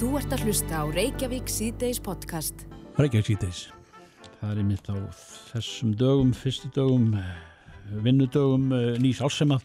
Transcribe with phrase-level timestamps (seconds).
[0.00, 2.62] Þú ert að hlusta á Reykjavík síðdeis podcast.
[2.96, 3.58] Reykjavík síðdeis.
[4.38, 4.96] Það er mitt á
[5.50, 7.10] þessum dögum, fyrstu dögum,
[8.00, 9.58] vinnudögum nýs álsema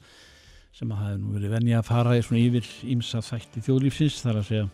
[0.76, 2.68] sem að það hefur nú verið venja að fara í svona yfir
[2.98, 4.66] ímsa þætti þjóðlífsins þar að segja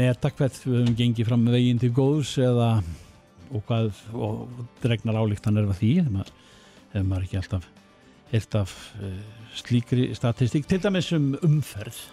[0.00, 2.68] meta hvert við höfum gengið fram með veginn til góðs eða
[3.52, 7.68] og hvað og dregnar álíktan er það því hefur maður ekki alltaf
[8.32, 9.12] hirt af uh,
[9.52, 12.06] slíkri statistík til dæmis um umferð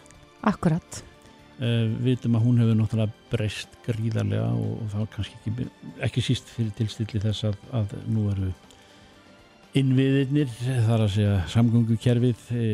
[0.44, 1.06] Akkurat
[1.60, 5.66] við veitum að hún hefur náttúrulega breyst gríðarlega og, og það var kannski ekki,
[6.08, 8.52] ekki síst fyrir tilstilli þess að, að nú eru
[9.80, 10.54] innviðirnir
[10.88, 12.70] þar að segja samgöngukerfið e,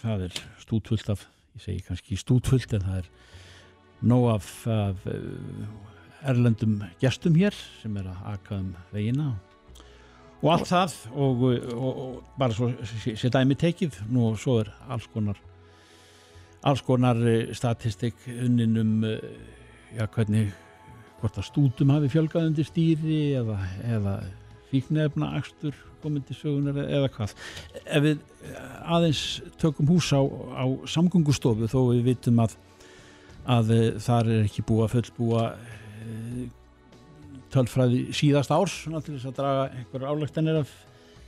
[0.00, 1.26] það er stútvöld af
[1.58, 3.12] ég segi kannski stútvöld en það er
[4.10, 5.04] nóg af, af
[6.24, 9.34] erlendum gestum hér sem er að aka um veginna
[10.40, 11.46] og allt það og,
[11.76, 15.36] og, og bara svo setja dæmi tekið nú og svo er alls konar
[16.66, 19.18] alls konar eh, statistik unnin um eh,
[19.96, 20.50] já, hvernig
[21.20, 24.16] hvort að stútum hafi fjölgað undir stýri eða, eða
[24.70, 27.34] fíknefna axtur komandi sögunar eða hvað.
[27.84, 29.24] Ef við eh, aðeins
[29.60, 32.56] tökum hús á, á samgöngustofu þó við vitum að,
[33.48, 33.74] að
[34.04, 35.44] þar er ekki búið að fullbúa
[37.50, 40.60] tölfræði síðast árs til þess að draga einhverjar álægtanir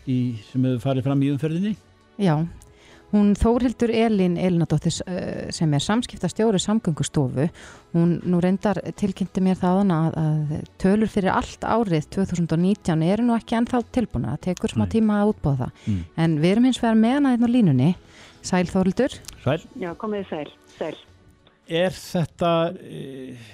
[0.06, 1.72] sem hefur farið fram í umferðinni.
[2.22, 2.36] Já,
[3.12, 7.44] Hún Þórildur Elin Elinadóttir eh, sem er samskiptastjóri samgöngustofu,
[7.92, 13.36] hún nú reyndar tilkynnti mér þaðan að, að tölur fyrir allt árið 2019 eru nú
[13.36, 15.84] ekki ennþá tilbúna, það tekur smá tíma að útbóða það.
[15.84, 16.00] Mm.
[16.24, 17.90] En við erum hins vegar með hana einn á línunni.
[18.42, 19.20] Sæl Þórildur.
[19.44, 19.60] Sæl.
[19.78, 20.48] Já, komið sæl.
[20.78, 20.96] Sæl.
[21.68, 23.46] Er þetta, eh,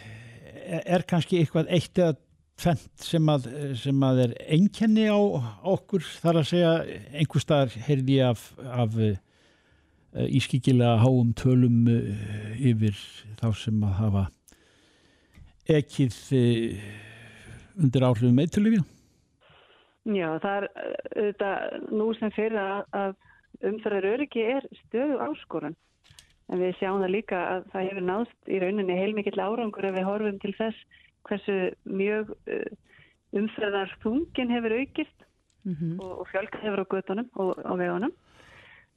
[0.87, 2.15] er kannski eitthvað eitt eða
[2.59, 3.47] tvent sem að,
[3.79, 6.73] sem að er einkenni á okkur þar að segja
[7.13, 8.97] einhver staðar heyrði af, af
[10.27, 12.97] ískikilega háum tölum eh, yfir
[13.39, 14.25] þá sem að hafa
[15.79, 16.87] ekkið eh,
[17.79, 18.85] undir áhrifum meðtöluðja?
[20.09, 20.69] Já, það er
[21.19, 23.17] auðvitað nú sem fyrir að,
[23.69, 25.77] umfærar öryggi er stöðu áskorun
[26.49, 30.07] en við sjáum það líka að það hefur náðst í rauninni heilmikill árangur ef við
[30.09, 32.31] horfum til þess hversu mjög
[33.37, 35.27] umfærar þungin hefur aukist
[35.67, 35.99] mm -hmm.
[36.01, 38.15] og, og fjölk hefur á göttunum og á vegunum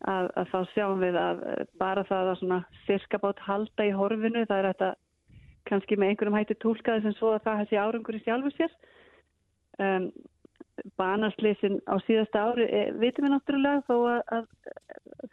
[0.09, 4.45] að, að þá sjáum við að eh, bara það að svona sirkabátt halda í horfinu,
[4.50, 4.91] það er þetta
[5.69, 8.78] kannski með einhverjum hætti tólkaði sem svo að það hefði árangur í sjálfu sér.
[9.81, 10.11] Um,
[10.97, 14.45] Banarslisin á síðasta ári e, vitum við náttúrulega þó að, að,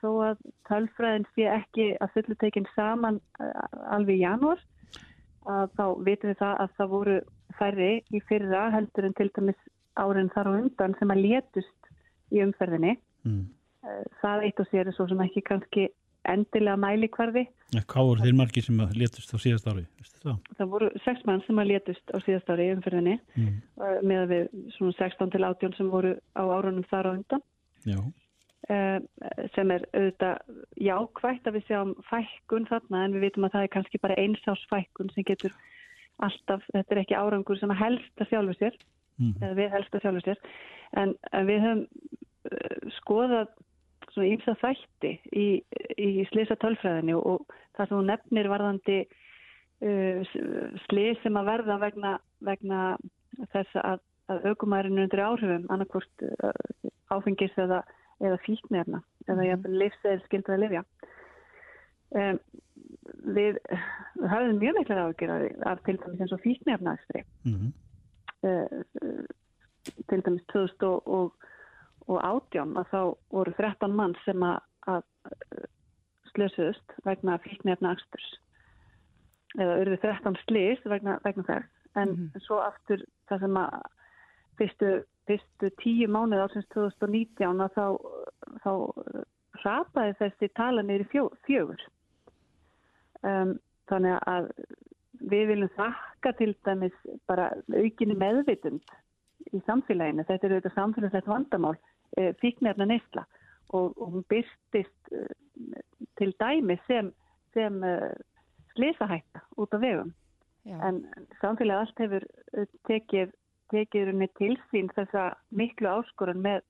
[0.01, 3.21] þó að tölfræðin sé ekki að fullu tekinn saman
[3.89, 4.61] alveg í janúar
[5.49, 7.19] að þá vitum við það að það voru
[7.59, 9.62] færri í fyrra heldur en til dæmis
[9.99, 11.93] árin þar og undan sem að létust
[12.34, 12.99] í umferðinni.
[13.25, 13.47] Mm.
[13.87, 15.89] Eh, það eitt og sér er svo sem ekki kannski
[16.28, 17.44] endilega mælikvarði.
[17.89, 19.84] Hvað voru þeir margi sem að letust á síðast ári?
[20.19, 20.39] Það?
[20.59, 23.53] það voru sex mann sem að letust á síðast ári umfyrðinni mm.
[23.78, 27.44] Eh, með að við svona 16 til 18 sem voru á árunum þar á undan.
[27.87, 28.00] Já.
[28.69, 28.99] Uh,
[29.55, 33.71] sem er auðvitað jákvægt að við sjáum fækkun þarna en við vitum að það er
[33.77, 35.55] kannski bara einsás fækkun sem getur
[36.27, 38.77] alltaf, þetta er ekki árangur sem að helst að sjálfu sér
[39.22, 39.31] mm.
[39.39, 40.43] eða við helst að sjálfu sér
[41.00, 41.87] en, en við höfum
[42.99, 43.55] skoðað
[44.15, 45.47] svona ímsa þætti í,
[46.01, 47.47] í slisa tölfræðinu og
[47.77, 50.35] það sem hún nefnir varðandi uh,
[50.87, 52.15] slið sem að verða vegna,
[52.45, 52.83] vegna
[53.53, 56.53] þess að, að aukumærinu undir áhrifum annarkvort uh,
[57.15, 57.83] áfengis eða,
[58.23, 60.85] eða fíknirna eða jafnvel livsegil skildur að lifja.
[62.19, 62.39] Um,
[63.37, 63.59] við,
[64.17, 65.33] við hafum mjög miklar ágjör
[65.69, 67.73] af til dæmis eins og fíknirnaðstri mm -hmm.
[68.49, 69.25] uh,
[70.09, 71.35] til dæmis 2000 og
[72.09, 73.01] og átján að þá
[73.37, 74.59] voru 13 mann sem að,
[74.89, 75.03] að
[76.33, 78.29] slösuðust vegna fíknefna axturs
[79.59, 81.71] eða urði 13 slís vegna, vegna þess.
[81.97, 82.43] En mm -hmm.
[82.45, 83.79] svo aftur það sem að
[84.59, 84.91] fyrstu,
[85.27, 87.87] fyrstu tíu mánuð ásins 2019 að þá,
[88.65, 88.73] þá
[89.65, 91.81] rapaði þessi tala neyri fjó, fjögur.
[93.23, 93.59] Um,
[93.91, 94.51] þannig að
[95.21, 98.84] við viljum þakka til dæmis bara aukinni meðvitund
[99.53, 101.75] í samfélaginu, þetta er auðvitað samfélagslegt vandamál.
[101.75, 101.97] Eh,
[102.42, 103.24] fíknefna neysla
[103.68, 105.26] og, og hún byrstist uh,
[106.18, 107.12] til dæmi sem,
[107.54, 108.15] sem uh,
[108.74, 110.15] slísahætta út af vegum.
[110.66, 110.88] Já.
[110.88, 111.06] En
[111.41, 112.24] samfélagi allt hefur
[112.88, 113.30] tekið,
[113.72, 116.60] tekið með tilsýn þessa miklu áskorun með,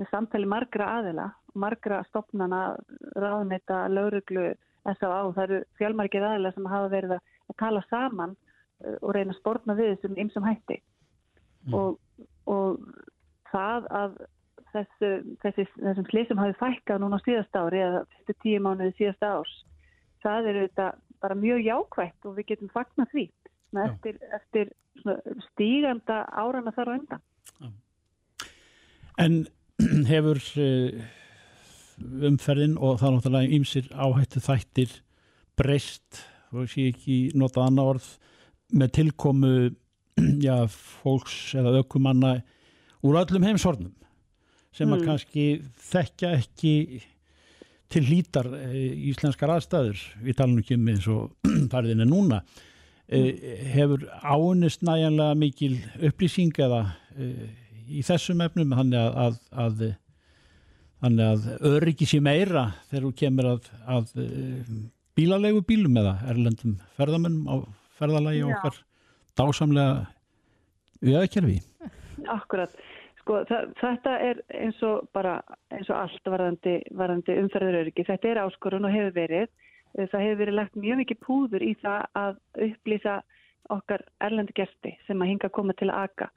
[0.00, 2.76] með samtali margra aðila, margra stopnana,
[3.14, 4.48] ráðnetta, lauruglu,
[4.86, 5.20] S.A.A.
[5.36, 8.34] Það eru fjálmargir aðila sem hafa verið að tala saman
[9.00, 10.80] og reyna að spórna við þessum ymsum hætti.
[11.66, 11.74] Mm.
[11.74, 12.82] Og, og
[13.52, 14.18] það að
[14.76, 15.10] þessu,
[15.42, 19.56] þessi, þessum slísum hafi fækkað núna síðast ári eða fyrstu tíu mánuði síðast árs
[20.26, 20.88] það eru þetta
[21.24, 23.26] bara mjög jákvægt og við getum fagnar því
[23.82, 24.72] eftir, eftir
[25.50, 27.24] stíganda árana þar á undan.
[27.60, 27.68] Já.
[29.22, 29.38] En
[30.12, 31.08] hefur uh,
[32.30, 34.94] umferðin og það er náttúrulega ymsir áhættu þættir
[35.56, 36.22] breyst,
[36.52, 38.08] þú sé ekki notað annar orð,
[38.76, 39.52] með tilkomu
[40.46, 42.38] já, fólks eða ökumanna
[43.06, 43.94] úr öllum heimsornum
[44.76, 45.06] sem að mm.
[45.08, 45.44] kannski
[45.88, 46.72] þekkja ekki
[47.92, 48.70] til hlítar e,
[49.10, 50.00] íslenskar aðstæður.
[50.24, 51.30] Við talum ekki um eins og
[51.72, 52.40] fariðin er núna.
[53.06, 53.20] E,
[53.76, 55.76] hefur áunist næjanlega mikil
[56.08, 56.82] upplýsing eða
[57.14, 57.30] e,
[57.86, 59.86] í þessum efnum þannig að, að, að
[61.04, 64.12] þannig að öryggi sé meira þegar þú kemur að, að
[65.16, 67.56] bílalegu bílum eða erlendum ferðamennum á
[68.00, 68.80] ferðalagi okkar
[69.38, 70.06] dásamlega
[71.04, 71.60] viðakerfi
[72.32, 72.72] Akkurat
[73.26, 73.40] Sko
[73.80, 75.40] þetta er eins og bara
[75.74, 78.04] eins og allt varðandi, varðandi umferðaröryggi.
[78.06, 79.48] Þetta er áskorun og hefur verið.
[79.96, 82.38] Það hefur verið lagt mjög mikið púður í það að
[82.68, 83.16] upplýsa
[83.74, 86.28] okkar erlendi gæsti sem að hinga að koma til að aka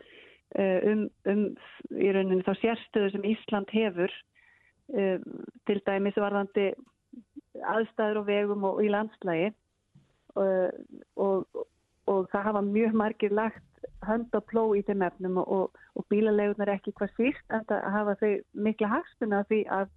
[0.57, 1.43] eh, um, um
[1.93, 4.15] í rauninni þá sérstöðu sem Ísland hefur
[4.89, 5.27] um,
[5.69, 6.71] til dæmis varðandi
[7.69, 9.51] aðstæður og vegum og í landslægi
[10.39, 10.81] og,
[11.21, 11.65] og,
[12.09, 13.68] og það hafa mjög margir lagt
[14.07, 18.15] hönd á pló í þeim efnum og, og bílalegunar ekki hvað síst en það hafa
[18.21, 18.31] þau
[18.67, 19.91] mikla hagstuna því að,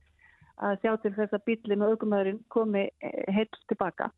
[0.69, 4.11] að sjá til þess að bílinn og aukumöðurinn komi eh, heilt tilbaka.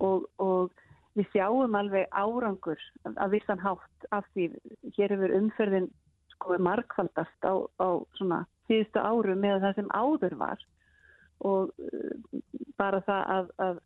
[0.00, 0.72] Og, og
[1.18, 2.80] við sjáum alveg árangur
[3.12, 4.48] af vissan hátt af því
[4.96, 5.90] hér hefur umferðin
[6.32, 10.64] sko markvaldast á, á svona síðustu áru með það sem áður var.
[11.42, 12.40] Og uh,
[12.78, 13.82] bara það að, að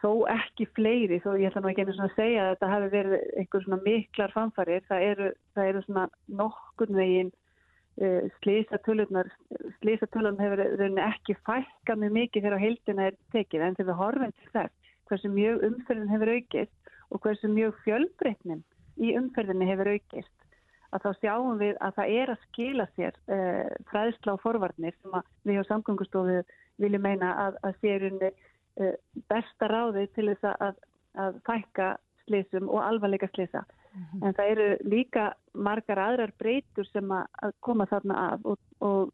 [0.00, 2.90] þó ekki fleiri, þó ég ætla nú ekki einu svona að segja að þetta hafi
[2.92, 6.04] verið einhver svona miklar fanfarir, það eru, það eru svona
[6.40, 9.32] nokkurn veginn uh, slísatölunar,
[9.80, 14.54] slísatölunar hefur ekki fækka mjög mikið þegar heildina er tekið, en þegar við horfum til
[14.54, 18.64] þess hversu mjög umferðin hefur aukist og hversu mjög fjölbreytnin
[19.04, 20.48] í umferðinni hefur aukist,
[20.94, 25.20] að þá sjáum við að það er að skila sér uh, fræðsla og forvarnir sem
[25.44, 26.42] við hjá samgöngustofu
[26.82, 28.53] viljum meina að, að sérunni Eh,
[29.30, 30.78] besta ráði til þess að,
[31.14, 31.88] að fækka
[32.24, 33.64] slísum og alvarleika slísa.
[33.94, 34.26] Mm -hmm.
[34.26, 39.12] En það eru líka margar aðrar breytur sem að koma þarna af og, og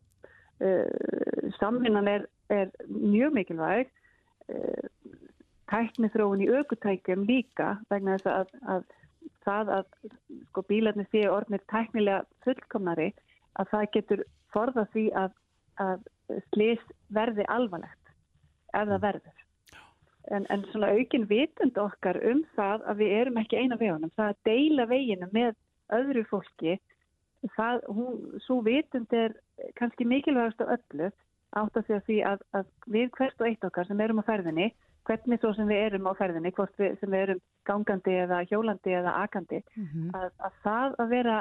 [0.61, 3.91] uh, samvinnan er, er mjög mikilvæg.
[4.49, 4.89] Uh,
[5.71, 8.83] tæknithróun í aukutækjum líka vegna þess að, að
[9.45, 9.85] það að
[10.49, 13.13] sko, bílarnir séu orðnir tæknilega fullkomnari
[13.61, 14.25] að það getur
[14.55, 15.37] forða því að,
[15.77, 16.09] að
[16.51, 18.13] slís verði alvarlegt
[18.75, 19.47] ef það verður
[20.29, 24.33] en, en svona aukin vitund okkar um það að við erum ekki eina vegunum, það
[24.33, 25.57] að deila veginu með
[25.97, 26.77] öðru fólki,
[27.57, 29.35] það, hún, svo vitund er
[29.79, 31.11] kannski mikilvægast á öllu
[31.59, 34.29] átt að því að, því að, að við hvert og eitt okkar sem erum á
[34.29, 34.69] ferðinni,
[35.09, 38.95] hvernig svo sem við erum á ferðinni, hvort við, sem við erum gangandi eða hjólandi
[39.01, 40.13] eða akandi, mm -hmm.
[40.15, 41.39] að, að það að vera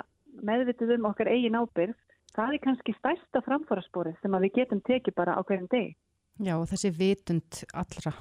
[0.49, 1.95] meðvitið um okkar eigin ábyrg,
[2.33, 5.95] það er kannski stærsta framfórasporið sem við getum tekið bara á hverjum degi.
[6.39, 8.13] Já, og þessi vitund allra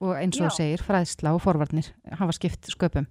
[0.00, 3.06] og eins og þú segir, fræðsla og forvarnir hafa skipt sköpum.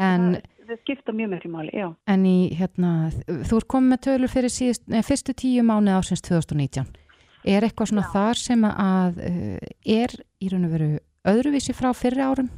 [0.00, 1.88] En, það skipta mjög mjög máli, já.
[2.08, 6.24] en í, hérna, þú er komið með tölur fyrir síðust, nei, fyrstu tíu mánu ásins
[6.24, 6.88] 2019
[7.44, 8.12] er eitthvað svona já.
[8.14, 10.90] þar sem að uh, er í raun og veru
[11.32, 12.50] öðruvísi frá fyrri árum?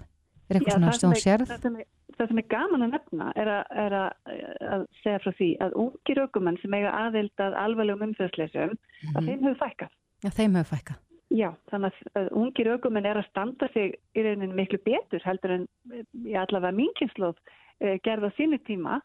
[0.49, 1.51] Er eitthvað já, svona stjón sérð?
[1.51, 1.79] það sem,
[2.19, 4.37] það sem er gaman að nefna er að, er að,
[4.77, 9.17] að segja frá því að ungir aukumenn sem eiga aðild að alvarlegum umfjöðsleisum mm -hmm.
[9.17, 9.97] að þeim hefur fækkað.
[10.25, 11.04] Já, þeim hefur fækkað
[11.35, 15.65] Já, þannig að ungir aukumenn er að standa sig í rauninni miklu betur heldur en
[15.91, 17.41] í allavega mín kynnslóð
[17.83, 19.01] eh, gerða sínu tíma.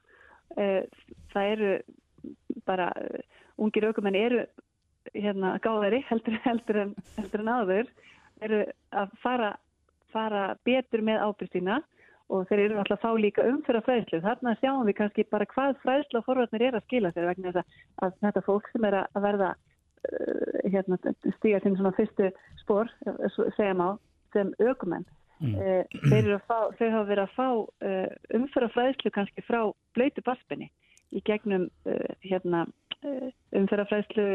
[0.62, 0.84] Eh,
[1.34, 1.72] það eru
[2.68, 3.24] bara, eh,
[3.58, 4.44] ungir aukumenn eru
[5.16, 7.90] hérna gáðari heldur, heldur, en, heldur en áður,
[8.46, 8.60] eru
[8.94, 9.56] að fara,
[10.14, 11.80] fara betur með ábyrgstína
[12.30, 14.22] og þeir eru alltaf fá líka umfyrra fræðslu.
[14.22, 17.82] Þarna sjáum við kannski bara hvað fræðslu og forvarnir er að skila sér vegna þess
[18.06, 19.69] að, þetta fólk sem er að verða Eh,
[20.72, 20.98] hérna,
[21.38, 22.30] stíga til svona fyrstu
[22.64, 22.92] spór,
[23.58, 23.98] segja má,
[24.34, 25.08] sem aukumenn.
[25.40, 25.56] Mm.
[25.56, 26.34] Eh, þeir,
[26.78, 27.48] þeir hafa verið að fá
[28.36, 29.62] umfæra fræðslu kannski frá
[29.96, 30.68] blöytu baspinni
[31.16, 31.70] í gegnum
[32.22, 32.66] hérna,
[33.56, 34.26] umfæra fræðslu,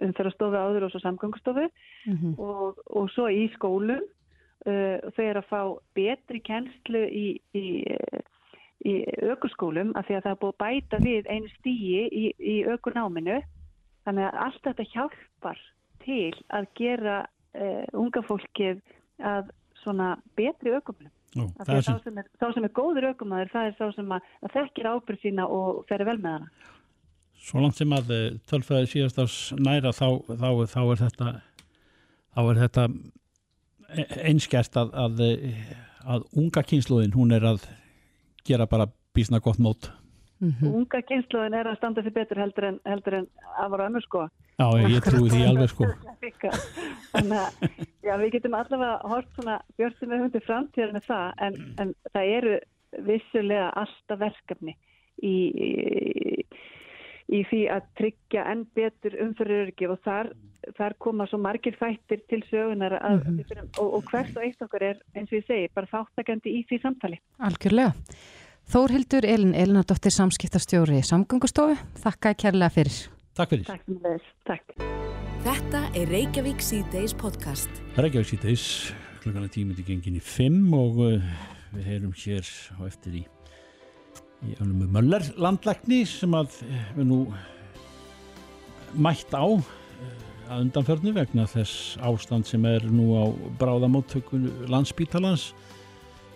[0.00, 2.38] umfæra stofu áður og svo samgangustofu mm -hmm.
[2.40, 4.00] og, og svo í skólum
[4.64, 5.60] þeir eru að fá
[5.94, 7.84] betri kennslu í, í,
[8.84, 8.94] í
[9.30, 13.38] aukurskólum af því að það er búið að bæta við einu stígi í, í aukurnáminu
[14.06, 15.62] Þannig að allt þetta hjálpar
[16.04, 18.80] til að gera uh, unga fólkið
[19.26, 19.50] að
[19.82, 21.12] svona betri aukumlum.
[21.36, 21.98] Þá sem,
[22.38, 26.08] sem er góður aukumæður, það er þá sem að, að þekkir ábyrð sína og ferir
[26.08, 26.72] vel með hana.
[27.46, 31.34] Svo langt sem að eh, tölfræði síðast ás næra þá, þá, þá er þetta
[32.36, 32.86] þá er þetta
[34.26, 35.22] einskert að, að,
[36.06, 37.68] að unga kynsluðin hún er að
[38.46, 39.90] gera bara bísna gott mót
[40.40, 40.74] mm -hmm.
[40.74, 43.28] unga kynsluðin er að standa því betur heldur en, heldur en
[43.58, 45.84] að vara önnur sko Já, ég trúi því alveg sko
[47.12, 47.52] Þannig að
[48.02, 52.32] já, við getum allavega hort svona björnstum við hundi framtíðar með það en, en það
[52.38, 52.58] eru
[53.06, 54.76] vissulega alltaf verkefni
[55.22, 55.34] í,
[55.66, 55.70] í,
[57.36, 60.32] í því að tryggja enn betur umfyriröryggi og þar,
[60.78, 63.68] þar koma svo margir þættir til sögunar að, mm -hmm.
[63.80, 66.80] og, og hvert og eitt okkar er eins og ég segi bara þáttakandi í því
[66.82, 67.92] samtali Algjörlega.
[68.66, 72.96] Þórhildur Elin Elinadóttir samskiptastjóri Samgöngustofu, þakka kærlega fyrir.
[73.38, 73.68] Takk fyrir.
[73.68, 74.72] Takk fyrir takk.
[75.44, 77.70] Þetta er Reykjavík C-Days podcast.
[77.94, 78.64] Reykjavík C-Days
[79.22, 81.30] klukkana tímiti gengin í 5 og uh,
[81.76, 83.22] við heyrum hér á eftir í
[84.44, 87.20] í önum Möller landlækni sem að eh, við nú
[88.98, 90.18] mætt á eh,
[90.50, 93.24] að undanförnu vegna þess ástand sem er nú á
[93.62, 95.52] bráðamóttökun landsbítalans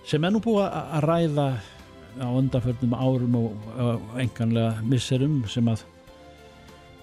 [0.06, 1.50] sem er nú búið að ræða
[2.18, 5.84] á undanförnum árum og enganlega misserum sem að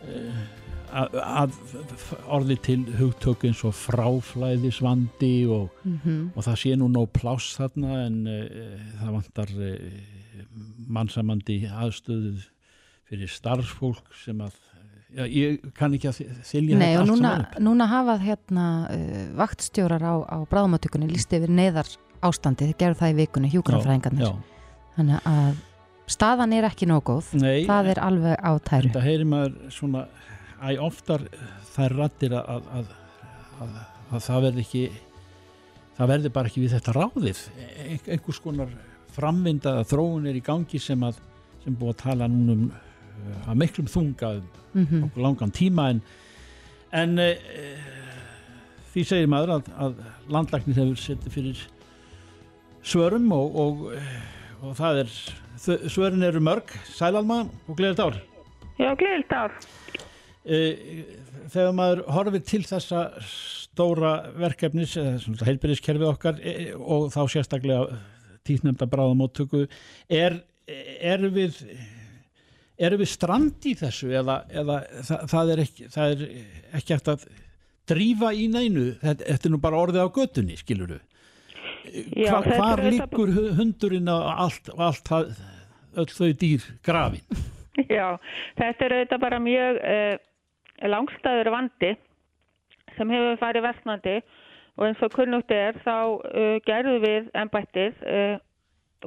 [0.07, 0.45] eh,
[0.91, 1.55] að, að
[2.31, 6.21] orði til hugtökins og fráflæðisvandi og, mm -hmm.
[6.35, 8.45] og það sé nú nóg pláss þarna en uh,
[9.01, 9.75] það vantar uh,
[10.87, 12.37] mannsamandi aðstöðu
[13.07, 14.53] fyrir starfsfólk sem að
[15.15, 17.59] já, ég kann ekki að þylja þetta allt núna, saman upp.
[17.59, 21.87] Núna hafað hérna uh, vaktstjórar á, á bráðmátökunni lísti yfir neðar
[22.21, 24.56] ástandi, þeir gerðu það í vikunni hjúgrafræðingarnir
[24.97, 25.63] þannig að
[26.07, 27.33] staðan er ekki nóg góð.
[27.41, 28.93] Nei, það er alveg á tæru.
[28.95, 30.05] Það heyrir maður svona
[30.57, 31.25] æg oftar
[31.73, 32.93] þær rattir að, að,
[33.61, 34.85] að, að það verði ekki
[35.97, 37.41] það verði bara ekki við þetta ráðið.
[37.57, 38.73] E einhvers konar
[39.17, 41.19] framvinda að þróun er í gangi sem að
[41.63, 45.07] sem búið að tala núnum uh, að miklum þunga mm -hmm.
[45.19, 46.01] langan tíma en,
[46.91, 47.33] en uh,
[48.93, 49.97] því segir maður að, að
[50.31, 51.65] landlæknir hefur settið fyrir
[52.87, 53.81] svörum og, og,
[54.61, 55.13] og það er
[55.91, 56.73] svörin eru mörg.
[56.95, 58.19] Sælalma og gleðilt ár.
[58.77, 59.55] Já, gleðilt ár.
[60.47, 61.05] Uh,
[61.47, 64.97] Þegar maður horfið til þessa stóra verkefnis
[65.47, 67.99] heilbyrðiskerfið okkar e, og þá sérstaklega
[68.47, 69.65] tíðnefnda bráðamóttöku
[70.11, 71.61] er, er við
[72.77, 74.11] er við strand í þessu?
[74.19, 76.25] Eða, eða það, það er ekki það er
[76.79, 77.27] ekki eftir að
[77.87, 80.97] drífa í nænu, þetta, þetta er nú bara orðið á göttunni, skilur
[81.91, 85.13] þú Hva, hvar líkur hundurinn og allt, allt
[85.97, 87.45] öll þau dýr grafin
[87.97, 88.17] Já,
[88.57, 90.17] þetta er auðvitað bara mjög eh,
[90.89, 91.93] langstæður vandi
[92.97, 94.17] sem hefur farið vestnandi
[94.77, 98.37] og eins og kunnugt er þá uh, gerðum við ennbættið uh,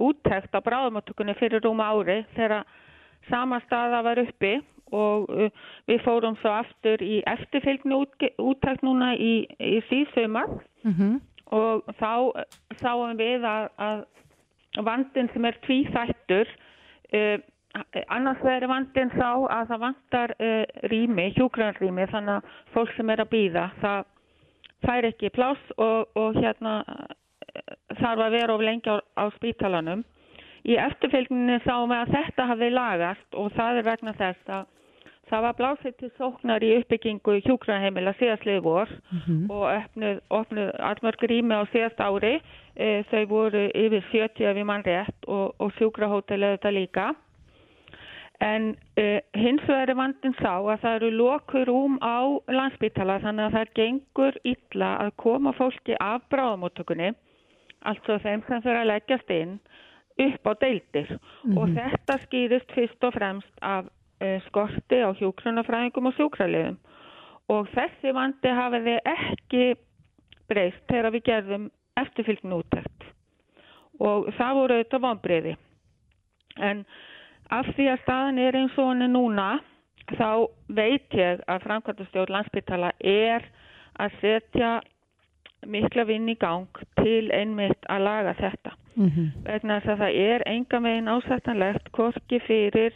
[0.02, 2.66] úttækt á bráðumáttökunni fyrir rúma ári þegar
[3.30, 4.56] sama staða var uppi
[4.90, 5.50] og uh,
[5.90, 8.00] við fórum svo aftur í eftirfylgni
[8.42, 10.50] úttækt núna í, í síðsumar
[10.82, 11.20] mm -hmm.
[11.56, 12.12] Og þá
[12.80, 16.52] sáum við að, að vandin sem er tvíþættur
[17.14, 17.38] uh,
[18.10, 23.24] annars verður vandin sá að það vantar uh, rými, hjúgrannrými þannig að fólk sem er
[23.24, 24.08] að býða það
[24.86, 26.80] fær ekki pláss og, og hérna
[27.98, 30.04] þarf að vera of lengi á, á spítalanum.
[30.68, 34.66] Í eftirfylgninni sáum við að þetta hafi lagast og það er vegna þess að
[35.30, 39.50] það var blásið til sóknar í uppbyggingu hjúkranheimila síðastlið vor mm -hmm.
[39.50, 42.40] og opnuð, opnuð allmörg rými á síðast ári.
[42.76, 47.14] E, þau voru yfir 70 ef við mann rétt og, og sjúkrahótel auðvitað líka.
[48.40, 53.44] En uh, hins vegar er vandin sá að það eru lokur um á landsbytala þannig
[53.44, 57.12] að það gengur illa að koma fólki af bráðamóttökunni,
[57.84, 59.60] altså þeim sem þurfa að leggjast inn,
[60.24, 61.10] upp á deildir.
[61.10, 61.58] Mm -hmm.
[61.60, 63.84] Og þetta skýrist fyrst og fremst af
[64.46, 66.76] skorti á hjókrunafræðingum og sjúkraliðum.
[67.50, 69.64] Og þessi vandi hafiði ekki
[70.50, 73.08] breyst þegar við gerðum eftirfylgn útækt.
[74.00, 75.56] Og það voru auðvitað vonbreyði.
[76.60, 76.84] En
[77.50, 79.48] af því að staðan er eins og hann er núna
[80.16, 83.44] þá veit ég að framkvæmdastjórn landsbytala er
[84.00, 84.70] að setja
[85.68, 89.28] mikla vinn í gang til einmitt að laga þetta mm -hmm.
[89.44, 92.94] vegna þess að það er enga megin ásættanlegt korki fyrir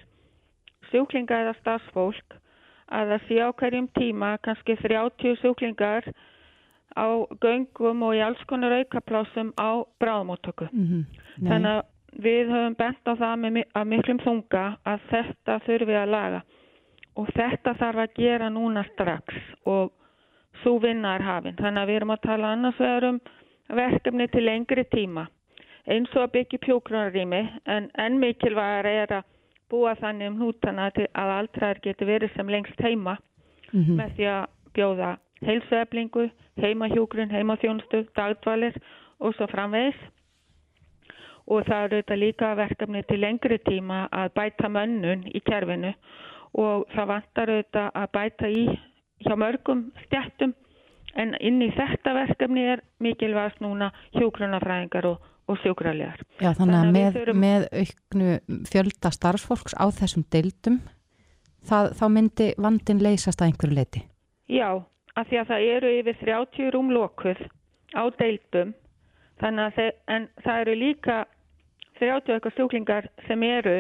[0.95, 2.39] sjúklinga eða stafsfólk
[2.95, 6.07] að það sé á hverjum tíma kannski 30 sjúklingar
[6.95, 7.07] á
[7.43, 11.05] göngum og í alls konar aukaplásum á bráðmóttöku mm -hmm.
[11.49, 11.83] þannig að
[12.23, 16.41] við höfum bent á það með, að miklum þunga að þetta þurfi að laga
[17.19, 19.35] og þetta þarf að gera núna strax
[19.67, 19.93] og
[20.63, 21.57] svo vinna er hafinn.
[21.59, 23.21] Þannig að við erum að tala annars vegar um
[23.75, 25.27] verkefni til lengri tíma
[25.91, 29.31] eins og að byggja pjókrunarými en enn mikilvægar er að
[29.75, 33.19] búa þannig um nútana að aldraðar getur verið sem lengst heima
[33.73, 33.97] mm -hmm.
[33.99, 35.11] með því að bjóða
[35.45, 36.29] heilsueflingu,
[36.63, 38.77] heimahjógrun, heimaþjónustu, dagdvalir
[39.21, 39.99] og svo framvegis.
[41.47, 45.93] Og það eru þetta líka verkefni til lengri tíma að bæta mönnun í kerfinu
[46.55, 48.65] og það vantar auðvitað að bæta í
[49.25, 50.55] hjá mörgum stjættum
[51.21, 55.19] en inn í þetta verkefni er mikilvægast núna hjógrunafræðingar og,
[55.51, 56.23] og sjúkralegar.
[56.41, 57.43] Já þannig að með, þurfum...
[57.45, 58.37] með auknu
[58.71, 60.81] fjölda starfsfólks á þessum deildum
[61.69, 64.05] það, þá myndi vandin leysast að einhverju leiti?
[64.53, 64.71] Já,
[65.17, 67.45] af því að það eru yfir 30 rúmlokuð
[67.95, 68.75] á deildum
[69.43, 71.19] þannig að þeir, en það eru líka
[72.01, 73.77] 30 eitthvað sjúklingar sem eru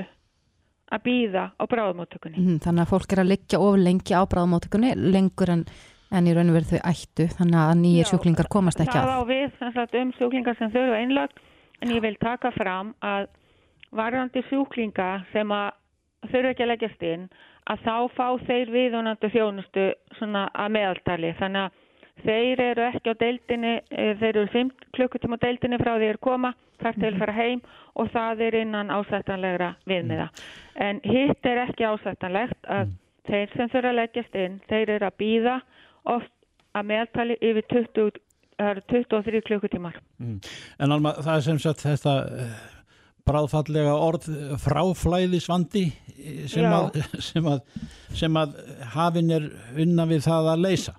[0.94, 2.38] að býða á bráðumóttökunni.
[2.38, 5.64] Mm, þannig að fólk er að liggja of lengi á bráðumóttökunni, lengur en,
[6.14, 9.08] en í raun og verið þau ættu, þannig að nýja sjúklingar komast ekki að.
[9.08, 11.42] Það á við um sjúklingar sem þau eru einlagt,
[11.84, 13.28] en ég vil taka fram að
[13.94, 15.74] varðandi sjúklinga sem að
[16.30, 17.24] þurfu ekki að leggjast inn,
[17.68, 19.84] að þá fá þeir viðunandi þjónustu
[20.18, 21.32] svona að meðaltali.
[21.40, 25.92] Þannig að þeir eru ekki á deildinni, eh, þeir eru 5 klukkutíma á deildinni frá
[25.98, 27.62] því að koma, þar til að fara heim
[27.94, 30.28] og það er innan ásættanlegra viðmiða.
[30.76, 32.98] En hitt er ekki ásættanlegt að mm.
[33.28, 35.60] þeir sem þurfa að leggjast inn, þeir eru að býða
[36.04, 36.32] oft
[36.74, 38.22] að meðtali yfir 20,
[38.58, 39.98] 23 klukkutímar.
[40.22, 40.40] Mm.
[40.78, 42.56] En Alma, það er sem sagt þetta eh,
[43.28, 44.28] bráðfallega orð
[44.64, 47.64] fráflæðisvandi eh, sem að, sem, að,
[48.14, 48.60] sem að
[48.94, 49.48] hafinn er
[49.86, 50.98] unna við það að leysa.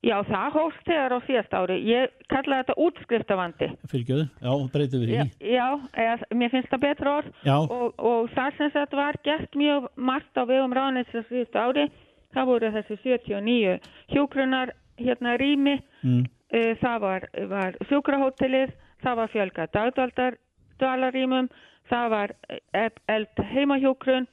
[0.00, 1.74] Já, það hófst þegar á síðast ári.
[1.84, 3.66] Ég kalla þetta útskriftavandi.
[3.90, 5.16] Fylgjöðu, já, breytið við því.
[5.18, 9.58] Já, já eða, mér finnst það betra orð og, og það sem þetta var gert
[9.60, 11.84] mjög margt á vegum ráðnins á síðast ári.
[12.30, 13.76] Það voru þessi 79
[14.14, 16.24] hjókrunar hérna rými, mm.
[16.54, 21.48] uh, það var, var sjúkrahótelið, það var fjölga dagdvaldarrýmum,
[21.90, 22.36] það var
[22.76, 24.28] eld heimahjókrun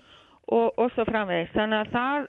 [0.48, 1.54] og, og svo framvegis.
[1.56, 2.28] Þannig að það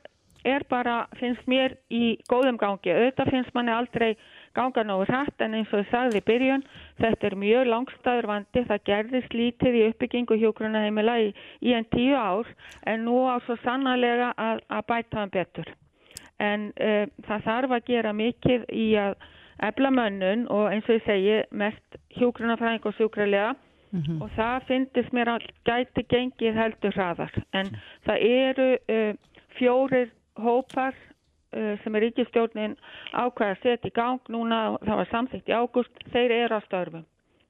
[0.48, 2.92] er bara, finnst mér í góðum gangi.
[2.94, 4.12] Auðvitað finnst manni aldrei
[4.56, 6.64] ganga nógu hrætt en eins og ég sagði í byrjun,
[7.02, 11.28] þetta er mjög langstæður vandi, það gerðist lítið í uppbyggingu hjókrunaheimila í,
[11.62, 12.48] í enn tíu ár
[12.86, 15.74] en nú á svo sannarlega að, að bæta hann betur.
[16.38, 19.16] En uh, það þarf að gera mikið í að
[19.68, 23.54] ebla mönnun og eins og ég segi mest hjókrunafræðing og sjúkralega
[23.90, 24.22] mm -hmm.
[24.22, 27.66] og það finnst mér að gæti gengið heldur hraðar en
[28.06, 29.14] það eru uh,
[29.58, 32.76] fjórir hópar uh, sem er ríkistjórnin
[33.12, 37.04] ákvæða að setja í gang núna, það var samþygt í águst, þeir eru á störfum.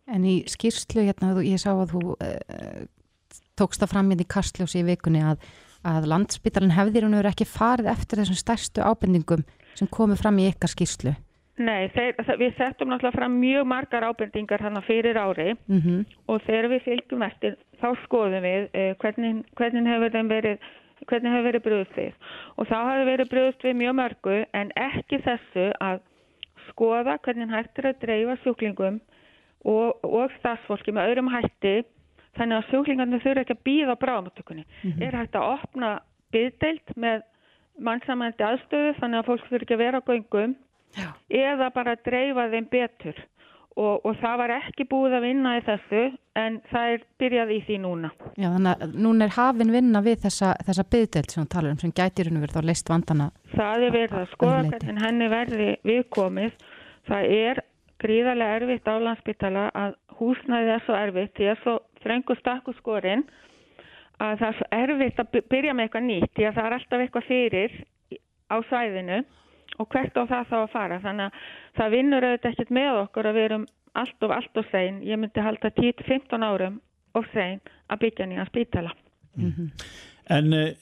[0.09, 2.17] En í skýrslu, hérna, ég sá að þú
[3.59, 5.43] tókst það fram hérna í kastljósi í vikunni að,
[5.87, 9.45] að landsbytarinn hefðir hún ekki farið eftir þessum stærstu ábendingum
[9.79, 11.15] sem komið fram í ykkar skýrslu.
[11.59, 16.05] Nei, þeir, við settum náttúrulega fram mjög margar ábendingar hann fyrir ári mm -hmm.
[16.31, 20.59] og þegar við fylgjum eftir þá skoðum við eh, hvernig, hvernig hefur þeim verið
[21.07, 22.13] hvernig hefur verið bröðust við
[22.57, 26.01] og þá hefur verið bröðust við mjög mörgu en ekki þessu að
[26.69, 29.01] skoða hvernig hægt er að dreifa sjúklingum
[29.65, 31.83] og, og stafsfólki með öðrum hætti
[32.39, 34.65] þannig að sjúklingarnir þurfa ekki að býða á bráðmáttökunni.
[34.65, 35.03] Mm -hmm.
[35.03, 35.91] Er hægt að opna
[36.33, 37.25] byggdeilt með
[37.79, 40.55] mannsamændi aðstöðu þannig að fólk þurfa ekki að vera á göngum
[40.97, 41.11] Já.
[41.29, 43.19] eða bara að dreifa þeim betur
[43.79, 46.03] og, og það var ekki búið að vinna í þessu
[46.39, 48.11] en það er byrjað í því núna.
[48.39, 51.95] Já þannig að núna er hafinn vinna við þessa, þessa byggdelt sem talar um sem
[51.95, 53.31] gætir hún verið þá leist vandana.
[53.55, 56.69] Það er verið að skoða hvernig henni verði viðkomið.
[57.09, 57.63] Það er
[58.03, 61.77] gríðarlega erfitt á landsbytala að húsnaðið er svo erfitt því að svo
[62.09, 63.27] þrengur stakku skorinn
[64.19, 67.29] að það er erfitt að byrja með eitthvað nýtt því að það er alltaf eitthvað
[67.29, 67.77] fyrir
[68.49, 69.19] á sæðinu
[69.79, 71.01] og hvert á það þá að fara.
[71.05, 73.67] Þannig að það vinnur auðvitað ekkert með okkur að við erum
[73.99, 76.79] allt of allt of sæn ég myndi halda 10-15 árum
[77.19, 78.93] of sæn að byggja nýja spítala.
[79.37, 79.71] Mm -hmm.
[80.29, 80.77] En e,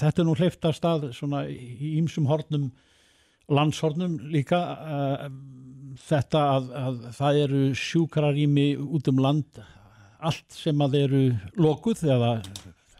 [0.00, 2.70] þetta er nú hleyft að stað svona í ýmsum hornum
[3.48, 5.30] landshornum líka e,
[6.08, 9.60] þetta að, að það eru sjúkrarými út um land
[10.20, 11.22] allt sem að eru
[11.60, 12.32] lokuð eða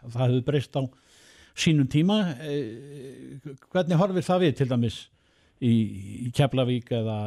[0.07, 0.83] það hefur breyst á
[1.57, 3.37] sínum tíma eh,
[3.73, 4.99] hvernig horfir það við til dæmis
[5.61, 5.73] í,
[6.27, 7.19] í Keflavík eða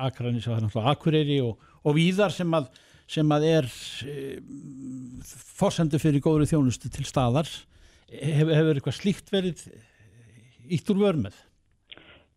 [0.00, 2.68] Akranis og Akureyri og, og víðar sem að,
[3.10, 3.68] sem að er
[4.06, 4.16] e,
[5.26, 7.48] fórsendu fyrir góðri þjónustu til staðar
[8.10, 9.64] hefur hef eitthvað slíkt verið
[10.70, 11.36] ítt úr vörmið?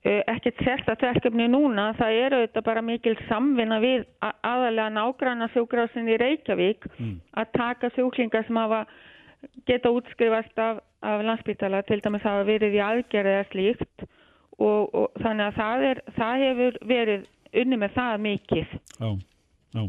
[0.03, 6.17] Ekkert sérstatt verkefni núna, það eru þetta bara mikil samvinna við aðalega nágranna sjúkrásin í
[6.19, 7.13] Reykjavík mm.
[7.39, 8.81] að taka sjúklingar sem hafa
[9.67, 14.05] geta útskrifast af, af landsbytala til dæmis hafa verið í aðgerð eða slíkt
[14.59, 17.25] og, og þannig að það, er, það hefur verið
[17.63, 18.75] unni með það mikið.
[18.99, 19.09] Já,
[19.77, 19.83] já.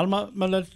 [0.00, 0.66] Alma Möller,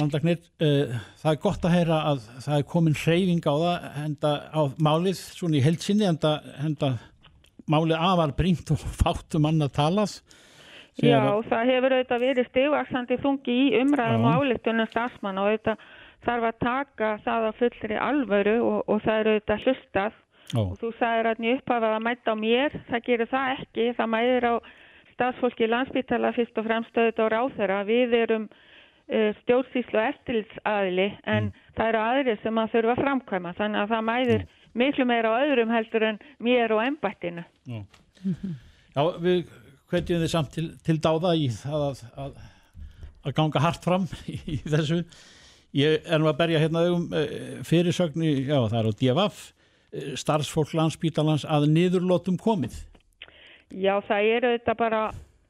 [0.00, 4.34] landlagnir, uh, það er gott að heyra að það er komin hreyfing á það henda
[4.48, 6.92] á málið svona í heilsinni henda, henda
[7.70, 10.20] máli afar brínt og fátum mann að talað.
[11.00, 11.46] Já, að...
[11.48, 15.84] það hefur auðvitað verið stigvaksandi þungi í umræðum og álíktunum stafsmann og auðvitað
[16.26, 20.18] þarf að taka það að fullri alvöru og, og það eru auðvitað hlustað.
[20.58, 24.46] Og þú sagðir að upphafað að mæta á mér, það gerir það ekki, það mæðir
[24.50, 24.54] á
[25.12, 31.50] stafsfólki landsbytala fyrst og fremst auðvitað á ráþöra, við erum uh, stjórnsýslu og eftirlitsaðili en
[31.50, 31.68] mm.
[31.78, 33.54] það eru aðrið sem að þurfa að framkvæma.
[33.60, 34.59] Þannig að það mæðir mm.
[34.76, 37.44] Miklu meira á öðrum heldur en mér og ennbættinu.
[37.70, 39.44] Já, við
[39.90, 42.34] hvetjum þið samt til, til dáða í það að, að,
[43.26, 45.02] að ganga hart fram í, þessu.
[45.76, 47.08] Ég er nú að berja hérna um
[47.66, 52.74] fyrirsögnu, já það er á DFF eh, starfsfólk landsbítalans að niðurlótum komið.
[53.70, 55.02] Já það er auðvitað bara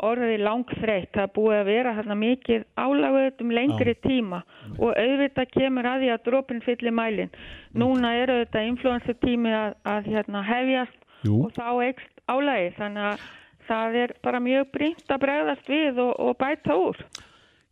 [0.07, 4.01] orðið langþreytt, það er búið að vera hérna mikið álaguð um lengri já.
[4.07, 4.41] tíma
[4.79, 7.35] og auðvitað kemur að því að drópin fyllir mælin
[7.77, 11.43] núna er auðvitað influensu tími að, að hérna, hefjast Jú.
[11.45, 13.29] og þá ekst álagið þannig að
[13.71, 17.03] það er bara mjög brínt að bregðast við og, og bæta úr.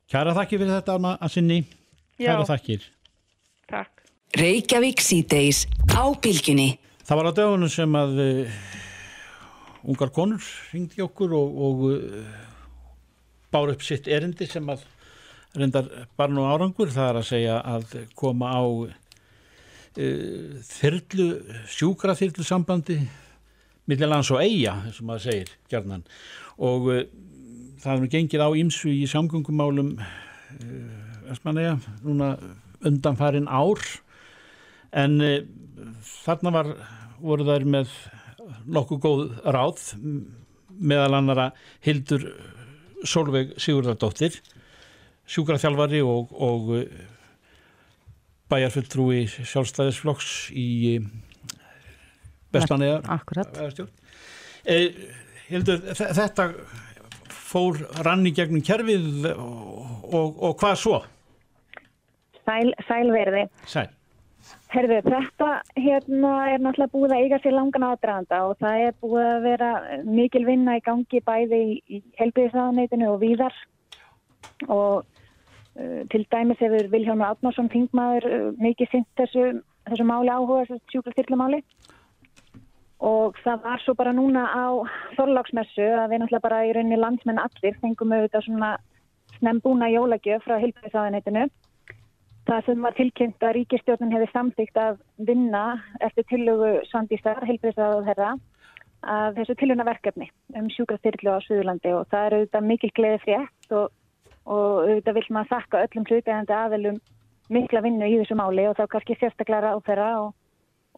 [0.08, 1.62] Kæra þakki fyrir þetta að sinni.
[2.18, 2.50] Kæra Já.
[2.52, 2.84] þakkir.
[3.68, 4.04] Takk.
[4.38, 6.76] Reykjavík síðdeis á bylginni.
[7.08, 8.58] Það var á dögunum sem að uh,
[9.86, 12.38] ungar konur ringdi okkur og, og uh,
[13.52, 14.84] bár upp sitt erindi sem að
[15.58, 15.88] reyndar
[16.18, 16.90] barn og árangur.
[16.92, 18.90] Það er að segja að koma á uh,
[20.72, 21.28] þyrlu,
[21.70, 23.00] sjúkra þyrlu sambandi
[23.88, 26.04] millilands og eiga, eins og maður segir gerðnan
[26.58, 27.02] og uh,
[27.80, 32.34] það er gengið á ímsu í samgöngumálum uh, núna
[32.84, 33.80] undanfarin ár
[34.96, 35.18] en
[36.24, 36.70] þarna var
[37.20, 37.90] voru þær með
[38.66, 39.82] nokkuð góð ráð
[40.78, 41.50] meðal annara
[41.84, 42.24] Hildur
[43.06, 44.38] Solveig Sigurðardóttir
[45.28, 46.70] sjúkraþjálfari og, og
[48.48, 50.68] bæjarfulltrúi sjálfstæðisflokks í
[52.54, 53.02] Vestmanniða
[54.64, 54.88] eh,
[55.92, 56.48] þetta
[57.48, 61.02] fór rann í gegnum kerfið og, og, og hvað svo?
[62.48, 63.88] Sæl, sælverði Sæl
[64.68, 65.48] Herðu, þetta
[65.80, 69.70] hérna er náttúrulega búið að eiga sér langan aðdraðanda og það er búið að vera
[70.04, 73.56] mikil vinna í gangi bæði í, helbiðisraðaneytinu og víðar.
[74.68, 79.46] Og uh, til dæmis hefur Viljónu Átnársson þingmaður uh, mikið synt þessu,
[79.88, 81.62] þessu máli áhuga, þessu sjúklarstyrlumáli
[83.08, 84.66] og það var svo bara núna á
[85.14, 88.70] þorláksmessu að við náttúrulega bara í rauninni landsmenn allir fengum auðvitað svona
[89.38, 91.46] snembúna jólagjöf frá hilbæðisáðanætinu
[92.48, 95.64] það sem var tilkynnt að ríkistjórnun hefði samþýgt að vinna
[96.00, 98.32] eftir tillögu Sandísar, hilbæðisáðu þeirra
[99.14, 103.76] að þessu tilhuna verkefni um sjúkrastyrlu á Suðurlandi og það er auðvitað mikil gleði frétt
[103.78, 103.92] og,
[104.48, 106.98] og auðvitað vil maður þakka öllum hlutægandi aðelum
[107.52, 110.34] mikla vinnu í þessu máli og þá kannski sérstaklega á þeirra og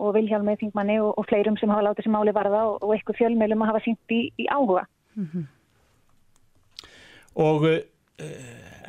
[0.00, 3.64] og Vilhjálmið Þingmanni og, og fleirum sem hafa látið sem máli varða og, eitthvað fjölmjölum
[3.64, 4.86] að hafa sínt í, í áhuga.
[5.18, 5.48] Mm -hmm.
[7.44, 7.82] Og eh,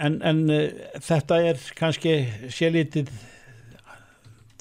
[0.02, 2.16] en, en eh, þetta er kannski
[2.54, 3.12] sélítið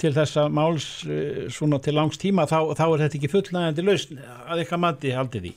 [0.01, 4.23] til þessa máls eh, svona til langs tíma, þá, þá er þetta ekki fullnægandi lausn
[4.23, 5.57] að eitthvað mati haldið í?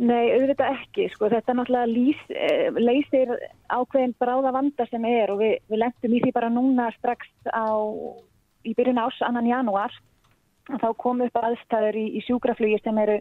[0.00, 2.20] Nei, auðvitað ekki, sko, þetta náttúrulega lýs,
[2.80, 3.34] leysir
[3.68, 7.68] ákveðin bráða vanda sem er og við, við lendum í því bara núna strax á,
[8.64, 9.92] í byrjun ás annan janúar
[10.78, 13.18] þá komu upp aðstæður í, í sjúkraflugi sem eru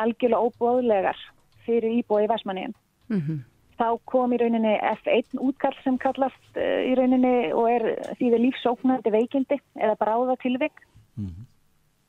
[0.00, 1.24] algjörlega óbóðlegar
[1.66, 2.76] fyrir íbúi í Væsmanniðin.
[3.10, 3.38] Mm -hmm.
[3.80, 7.86] Þá kom í rauninni F1 útkall sem kallast uh, í rauninni og er
[8.18, 10.82] þýðir lífsóknandi veikindi eða bráða tilvik
[11.16, 11.46] mm -hmm.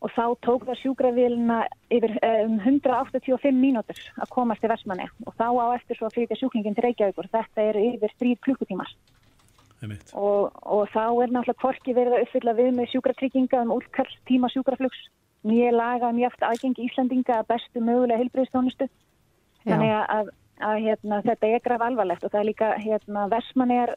[0.04, 5.48] og þá tók það sjúkrafélina yfir um 185 mínútur að komast til Væsmanni og þá
[5.64, 7.32] á eftir svo að flytja sjúklingin til Reykjavíkur.
[7.32, 8.92] Þetta eru yfir 3 klukkutímar.
[10.14, 14.50] Og, og þá er náttúrulega kvorki verið að uppfylla við með sjúkratrygginga um útkall tíma
[14.54, 15.08] sjúkraflugs
[15.42, 18.88] nýja laga um jáft aðgengi Íslandinga að bestu mögulega heilbreyðstónustu
[19.66, 20.30] þannig að,
[20.62, 23.96] að, hérna, þetta er graf alvarlegt og það er líka hérna, versman er,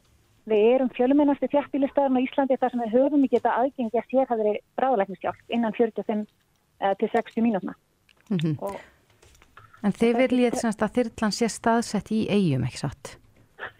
[0.49, 4.33] við erum fjölumennasti þjættílistarinn á Íslandi þar sem við höfum ekki þetta aðgengi að sér
[4.33, 7.73] hafði bráðleiknishjálp innan 45 uh, til 60 mínútna
[8.29, 8.57] mm -hmm.
[8.61, 8.77] og,
[9.85, 13.17] En þið viljið að þyrrlan sé staðsett í eigum, ekki satt?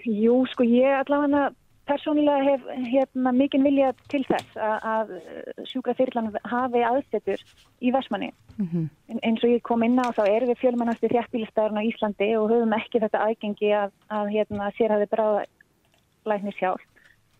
[0.05, 1.49] Jú, sko ég allavega
[1.85, 7.43] Personlega hef hérna, mikinn vilja til þess að, að sjúkrafyrlan hafi aðsetur
[7.77, 8.31] í Vestmanni.
[8.57, 8.87] Mm -hmm.
[9.11, 12.49] en, eins og ég kom inn á þá erum við fjölmennasti þjættbílistæðurinn á Íslandi og
[12.49, 16.81] höfum ekki þetta aðgengi að, að hérna, sérhafi bráðlæknis hjálp.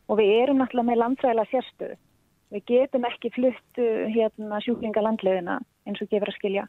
[0.08, 1.98] Og við erum náttúrulega með landfræðilega sérstöðu.
[2.54, 6.66] Við getum ekki flutt hérna, sjúklinga landleðina eins og gefur að skilja.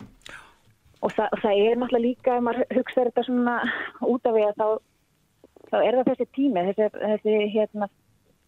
[1.05, 3.57] Og það, og það er náttúrulega líka, ef maður hugsaður þetta svona
[4.01, 4.69] út af því að þá
[5.71, 7.89] þá er það þessi tími, þessi, þessi hérna,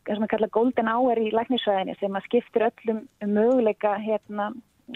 [0.08, 4.50] sem að kalla golden hour í læknisvæðinni sem að skiptir öllum möguleika hérna,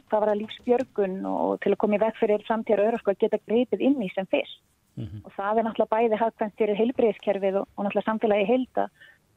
[0.09, 3.41] það var að lífsbjörgun og til að koma í veg fyrir framtíðar örarsko að geta
[3.47, 4.63] greipið inn í sem fyrst.
[4.93, 5.21] Mm -hmm.
[5.25, 8.83] og það er náttúrulega bæði hafkvæmt fyrir heilbriðiskerfið og, og náttúrulega samfélagi heilda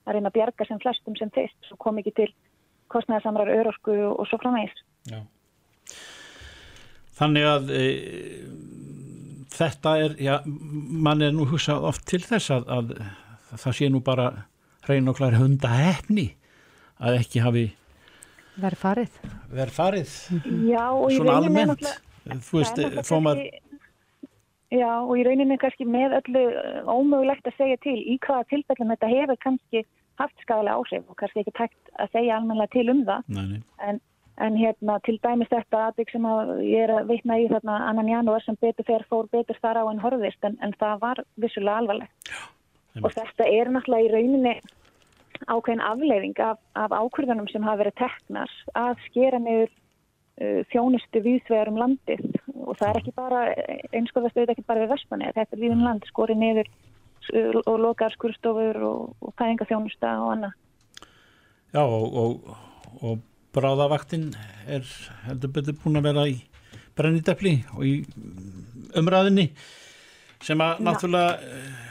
[0.06, 2.34] að reyna að bjarga sem flestum sem fyrst svo kom ekki til
[2.92, 4.84] kostnæðarsamrar örarsko og, og svo framvegis.
[5.08, 5.22] Já.
[7.16, 7.84] Þannig að e,
[9.56, 12.94] þetta er, já, mann er nú hugsað oft til þess að, að,
[13.52, 14.30] að það sé nú bara
[14.86, 16.30] hrein og klar hunda hefni
[17.02, 17.66] að ekki hafi
[18.56, 19.20] verið farið.
[19.52, 20.16] Verið farið.
[20.70, 23.50] Já, og í rauninni náttúrulega, þú veist, þó maður...
[24.74, 28.92] Já, og í rauninni kannski með öllu eh, ómögulegt að segja til í hvaða tilfellum
[28.96, 29.84] þetta hefur kannski
[30.20, 33.30] haft skadalega áhrif og kannski ekki tækt að segja almenna til um það.
[33.36, 33.62] Nei, nei.
[33.86, 34.02] En
[34.44, 38.10] En hérna til dæmis þetta aðbygg sem að ég er að veitna í þarna annan
[38.12, 41.78] janúar sem betur fer fór betur þar á en horfist en, en það var vissulega
[41.80, 42.32] alvarlegt.
[42.32, 42.42] Já,
[43.00, 44.56] og þetta er náttúrulega í rauninni
[45.48, 51.72] ákveðin afleiðing af, af ákvörðunum sem hafa verið teknar að skera niður uh, þjónustu viðsvegar
[51.72, 52.26] um landið
[52.66, 53.42] og það er ekki bara,
[53.92, 57.80] einskóðast auðvitað ekki bara við Vespanið, þetta er við um land skori niður uh, og
[57.84, 60.60] lokaðar skurstofur og, fæðinga þjónusta og annað.
[61.76, 62.54] Já og, og,
[63.04, 63.24] og
[63.56, 64.30] bráðavaktinn
[64.68, 64.86] er
[65.26, 66.38] heldur betur búin að vera í
[66.96, 67.96] brennitepli og í
[68.96, 69.50] umræðinni
[70.44, 70.86] sem að ja.
[70.88, 71.84] náttúrulega eh,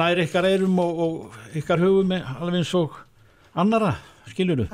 [0.00, 2.96] næri ykkar eirum og, og ykkar hugum alveg eins og
[3.58, 3.94] annara,
[4.30, 4.68] skiljuru?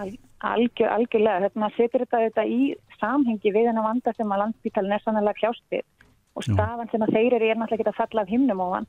[0.46, 5.04] Algjör, algjörlega, þetta setur þetta, þetta í samhengi við hennar vanda sem að landsbítalinn er
[5.04, 5.84] sannlega kljástið
[6.36, 8.88] og stafan sem að þeir eru er náttúrulega ekki að falla af himnum hann.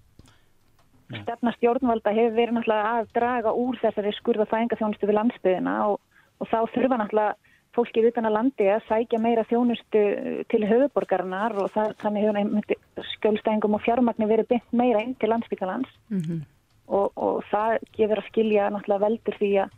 [1.08, 6.02] Stefna stjórnvalda hefur verið náttúrulega að draga úr þessari skurða fæðingaþjónustu við landsbyðina og
[6.40, 7.36] og þá þurfa náttúrulega
[7.78, 10.04] fólkið utan að landi að sækja meira þjónustu
[10.50, 15.92] til höfuborgarnar og það, þannig hefur skjólstæðingum og fjármagnir verið byggt meira inn til landsbyggjalans
[16.10, 16.40] mm -hmm.
[16.88, 19.76] og, og það gefur að skilja náttúrulega veldur því að,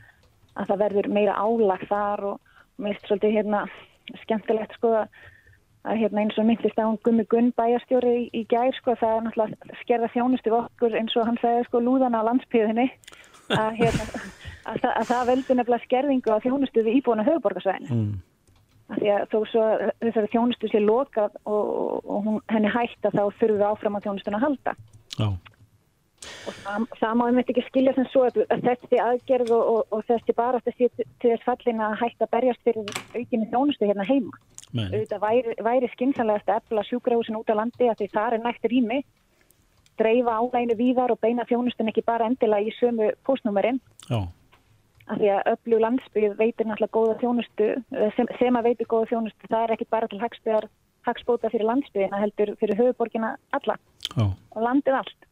[0.56, 2.40] að það verður meira álag þar og
[2.78, 3.68] mest svolítið hérna
[4.24, 5.04] skemmtilegt sko
[5.84, 9.16] að hérna eins og myndist að hún gummi gunn bæjarstjóri í, í gær sko það
[9.16, 12.88] er náttúrulega skerða þjónustu okkur eins og hann segði sko lúðana á landsbyðinni
[13.56, 14.24] að hérna
[14.70, 18.00] að, að það veldur nefnilega skerðingu á þjónustu við íbúinu höfuborgarsvæðinu.
[18.00, 18.18] Mm.
[18.90, 19.64] Því að þó svo
[20.02, 24.40] þessari þjónustu sé lokað og, og hún, henni hætta þá þurfum við áfram á þjónustuna
[24.40, 24.76] að halda.
[25.20, 25.28] Já.
[26.50, 30.02] Og það, það má einmitt ekki skilja sem svo að þessi aðgerð og, og, og
[30.10, 34.42] þessi bara þessi til þess fallin að hætta berjast fyrir aukinni þjónustu hérna heima.
[34.74, 38.68] Þetta væri, væri skinsanlegast að efla sjúkrahúsin út á landi að því það er nægt
[38.70, 39.00] rými
[40.00, 43.80] dreifa álæginu víðar og beina þjónustun ekki bara endilega í sömu postnúmerinn.
[44.10, 44.26] Já.
[45.10, 47.70] Af því að öllu landsbyggð veitir náttúrulega góða þjónustu
[48.16, 50.70] sem, sem að veitir góða þjónustu það er ekki bara til hagsbyðar
[51.08, 53.80] hagsbóta fyrir landsbyggina heldur fyrir höfuborgina alla.
[54.10, 54.26] Já.
[54.26, 55.26] og landið allt.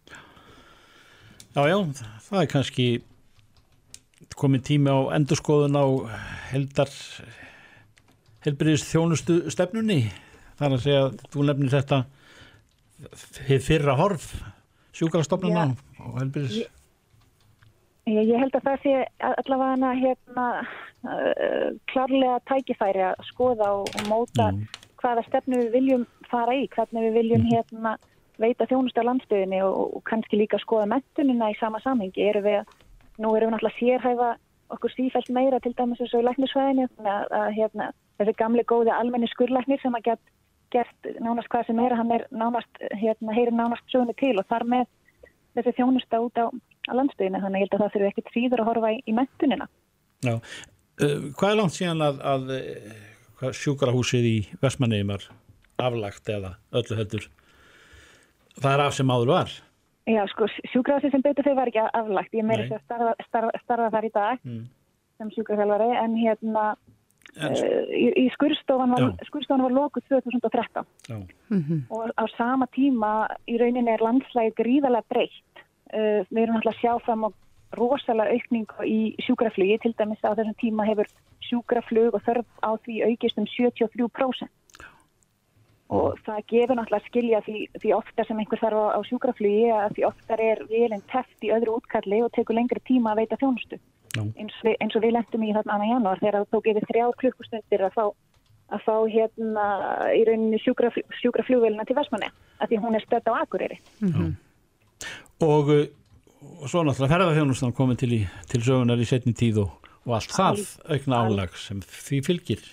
[1.55, 1.77] Já, já,
[2.27, 2.87] það er kannski
[4.37, 5.85] komið tími á endurskoðun á
[6.51, 6.91] heldar
[8.45, 10.03] helbriðist þjónustu stefnunni
[10.59, 12.03] þar að segja þú nefnir þetta
[13.65, 14.29] fyrra horf
[14.97, 15.69] sjúkarastofnuna
[16.03, 16.73] og helbriðist
[18.07, 24.61] Ég held að það sé allavega hérna uh, klárlega tækifæri að skoða og, móta mm.
[25.01, 27.49] hvaða stefnu við viljum fara í, hvernig við viljum mm.
[27.51, 27.97] hérna
[28.39, 32.29] veita þjónustu á landstöðinni og, og kannski líka skoða mentunina í sama samhengi.
[32.29, 32.73] Erum við að,
[33.19, 34.31] nú erum við náttúrulega sérhæfa
[34.77, 38.93] okkur sífælt meira til dæmis eins og í læknisvæðinni að, að hérna þessi gamli góði
[38.95, 40.23] almenni skurlæknir sem að get,
[40.73, 44.67] gert nánast hvað sem er, hann er nánast, hérna, heyrir nánast sögni til og þar
[44.73, 44.89] með
[45.57, 46.45] þessi þjónusta út á
[46.87, 49.67] á landsbygðinu þannig ég held að það þurfi ekkert fríður að horfa í, í mentunina.
[50.25, 55.27] Já, uh, hvað er langt síðan að, að sjúkrahúsið í Vestmanniðum er
[55.87, 57.29] aflagt eða öllu heldur?
[58.57, 59.55] Það er af sem áður var?
[60.07, 62.37] Já, sko, sjúkrahúsið sem betur þau var ekki aflagt.
[62.37, 64.61] Ég meiri að starfa, starfa, starfa þar í dag mm.
[65.19, 66.67] sem sjúkrahjálfari en hérna
[67.35, 69.09] í, í skurstofan var,
[69.61, 71.17] var lokuð 2013 já.
[71.93, 75.63] og á sama tíma í rauninni er landslægi gríðarlega breytt.
[75.93, 77.29] Uh, við erum alltaf að sjá fram á
[77.77, 79.79] rosalega aukning í sjúkraflugi.
[79.83, 81.09] Til dæmis á þessum tíma hefur
[81.47, 84.51] sjúkraflug og þörf á því aukist um 73%
[85.87, 89.69] og það gefur náttúrulega að skilja því, því ofta sem einhver þarf á, á sjúkraflugi
[89.71, 93.39] að því ofta er velinn teft í öðru útkalli og tekur lengri tíma að veita
[93.39, 93.79] þjónustu
[94.25, 97.85] eins, eins og við lendum í þarna annan januar þegar það tók yfir þrjá klukkustundir
[97.87, 98.05] að fá,
[98.73, 99.67] að fá hérna
[100.15, 103.79] í rauninni sjúkraflugvelina til Vestmanni að því hún er stödd á Akureyri.
[104.01, 104.35] Mm -hmm
[105.43, 105.69] og,
[106.61, 110.33] og svo náttúrulega ferðarþjónustan komið til, í, til sögunar í setni tíð og, og allt
[110.33, 112.63] það aukna álag sem því fylgir.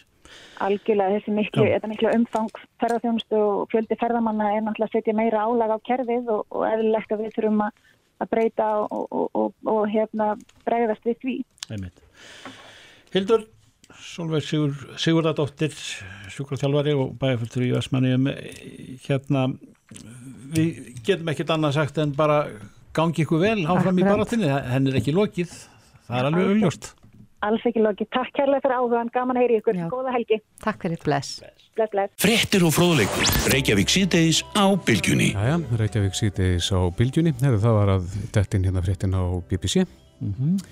[0.64, 5.74] Algjörlega þessi miklu, miklu umfang ferðarþjónustu og fjöldi ferðamanna er náttúrulega að setja meira álag
[5.74, 7.82] á kerfið og, og eðlilegt að við þurfum að,
[8.22, 10.34] að breyta og hérna
[10.66, 11.36] bregðast við því.
[11.74, 12.04] Einmitt.
[13.14, 13.46] Hildur,
[14.04, 15.74] Solveig Sigur, Sigurðardóttir
[16.34, 18.14] sjúkratjálfari og bæjarföldur í Vestmanni
[19.06, 19.46] hérna
[20.54, 22.44] við getum ekkert annað sagt en bara
[22.94, 25.54] gangi ykkur vel áfram í barátinni henn er ekki lokið,
[26.08, 26.92] það er alveg auðljóst
[27.44, 29.88] Alls ekki lokið, takk kærlega fyrir áhugan gaman að heyri ykkur, Já.
[29.92, 30.38] góða helgi.
[30.64, 31.42] Takk fyrir, bless.
[31.74, 32.14] Bless, bless.
[32.22, 38.08] Frettir og fróðleikur, Reykjavík síðdeis á Bilgjunni Jæja, Reykjavík síðdeis á Bilgjunni það var að
[38.36, 40.64] dettin hérna frettin á BBC mm -hmm.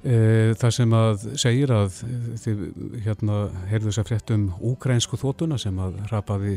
[0.00, 1.96] Það sem að segir að
[2.40, 2.60] þið
[3.04, 6.54] hérna heyrðu þess að fréttum úkrænsku þótuna sem að rapaði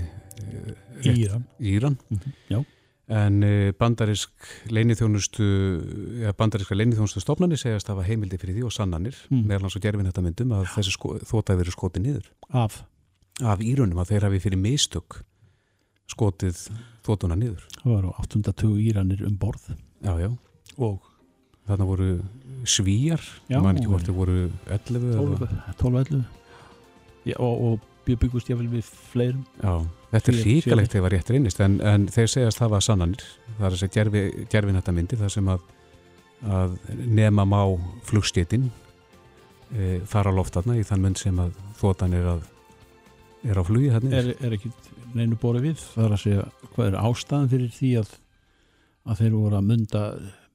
[1.03, 1.97] Íran, Íran.
[2.09, 2.65] Mm -hmm.
[3.11, 3.43] En
[3.79, 4.31] bandarisk
[4.71, 5.45] leinithjónustu
[6.21, 9.43] ja, bandariska leinithjónustu stofnani segjast að hafa heimildi fyrir því og sannanir mm.
[9.49, 12.29] meðal hans og gerfin þetta myndum að þessi sko, þóta hefur verið skotið niður.
[12.63, 12.79] Af,
[13.43, 15.19] af Írunum að þeir hafi fyrir mistök
[16.13, 16.61] skotið
[17.03, 17.65] þótuna niður.
[17.81, 19.67] Það var á 820 Íranir um borð.
[20.03, 20.29] Já, já.
[20.77, 21.09] Og?
[21.67, 22.07] Þarna voru
[22.67, 24.39] svíjar, mann ekki hvort þau voru
[24.71, 25.43] 11
[25.79, 26.23] 12-11
[27.39, 29.45] og, og byggust ég vel við fleirum.
[29.63, 29.79] Já,
[30.13, 33.25] þetta er ríkalegt þegar það var rétt reynist en, en þeir segjast það var sannanir.
[33.57, 34.23] Það er að segja gerfi,
[34.53, 35.67] gerfin þetta myndi það sem að,
[36.61, 36.79] að
[37.19, 37.59] nema má
[38.07, 38.71] flugstjettin
[39.73, 42.49] e, þar á loftarna í þann mynd sem að þótan er að
[43.43, 44.71] er á flugi hérna er, er ekki
[45.13, 45.87] neinu bórið við?
[45.93, 48.13] Það er að segja hvað er ástæðan fyrir því að
[49.03, 50.03] að þeir voru að mynda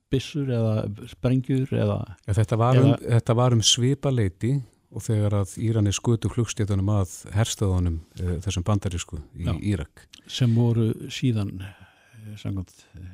[0.09, 0.75] bissur eða
[1.11, 4.55] sprengjur eða, ja, þetta, var um, eða, þetta var um svipaleiti
[4.88, 10.07] og þegar að Írani skutu hlugstétunum að herstöðunum e, þessum bandarísku í já, Írak.
[10.31, 11.72] Sem voru síðan e,
[12.40, 13.05] samkvæmt e,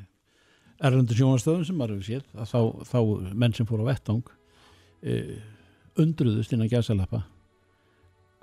[0.86, 2.98] erlendur sjónastöðun sem maður hefur séð að þá, þá
[3.42, 4.22] menn sem fór á vettang
[5.02, 5.18] e,
[6.00, 7.24] undruðust innan gæsalappa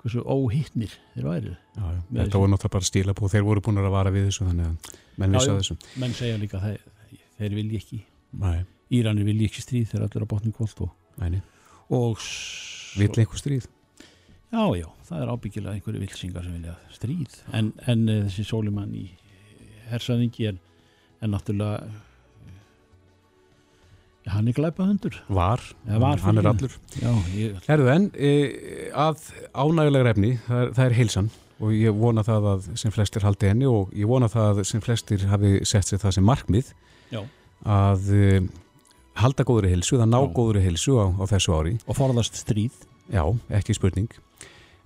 [0.02, 2.00] hversu óhittnir þeir væri já, já.
[2.10, 5.00] Þetta voru náttúrulega bara stíla på þeir voru búin að vara við þessu þannig að
[5.22, 5.76] menn vissi að þessu.
[6.02, 8.00] Menn segja líka að þeir, þeir vilji ekki.
[8.42, 8.62] Nei.
[8.92, 11.36] Íranir vilji ekki stríð þegar allir á botni kvólt og,
[11.92, 12.24] og
[12.98, 13.66] Vill einhver stríð?
[14.52, 18.94] Já, já, það er ábyggilega einhverju vilsingar sem vilja stríð en, en uh, þessi sólimann
[18.96, 19.06] í
[19.88, 20.58] hersaðingi er,
[21.20, 21.92] er náttúrulega
[24.22, 25.16] Já, hann er glæpahundur.
[25.34, 26.74] Var, ja, var hann er allur.
[26.94, 27.56] Já, ég...
[27.66, 28.28] Herðu en, e,
[28.94, 33.26] að ánægulegur efni, það er, það er heilsan og ég vona það að sem flestir
[33.26, 36.70] haldi henni og ég vona það að sem flestir hafi sett sér það sem markmið
[37.10, 37.24] Já
[37.62, 38.10] að
[39.18, 40.28] halda góðri hilsu, það ná Já.
[40.36, 41.74] góðri hilsu á, á þessu ári.
[41.86, 42.84] Og forðast stríð.
[43.12, 44.12] Já, ekki spurning.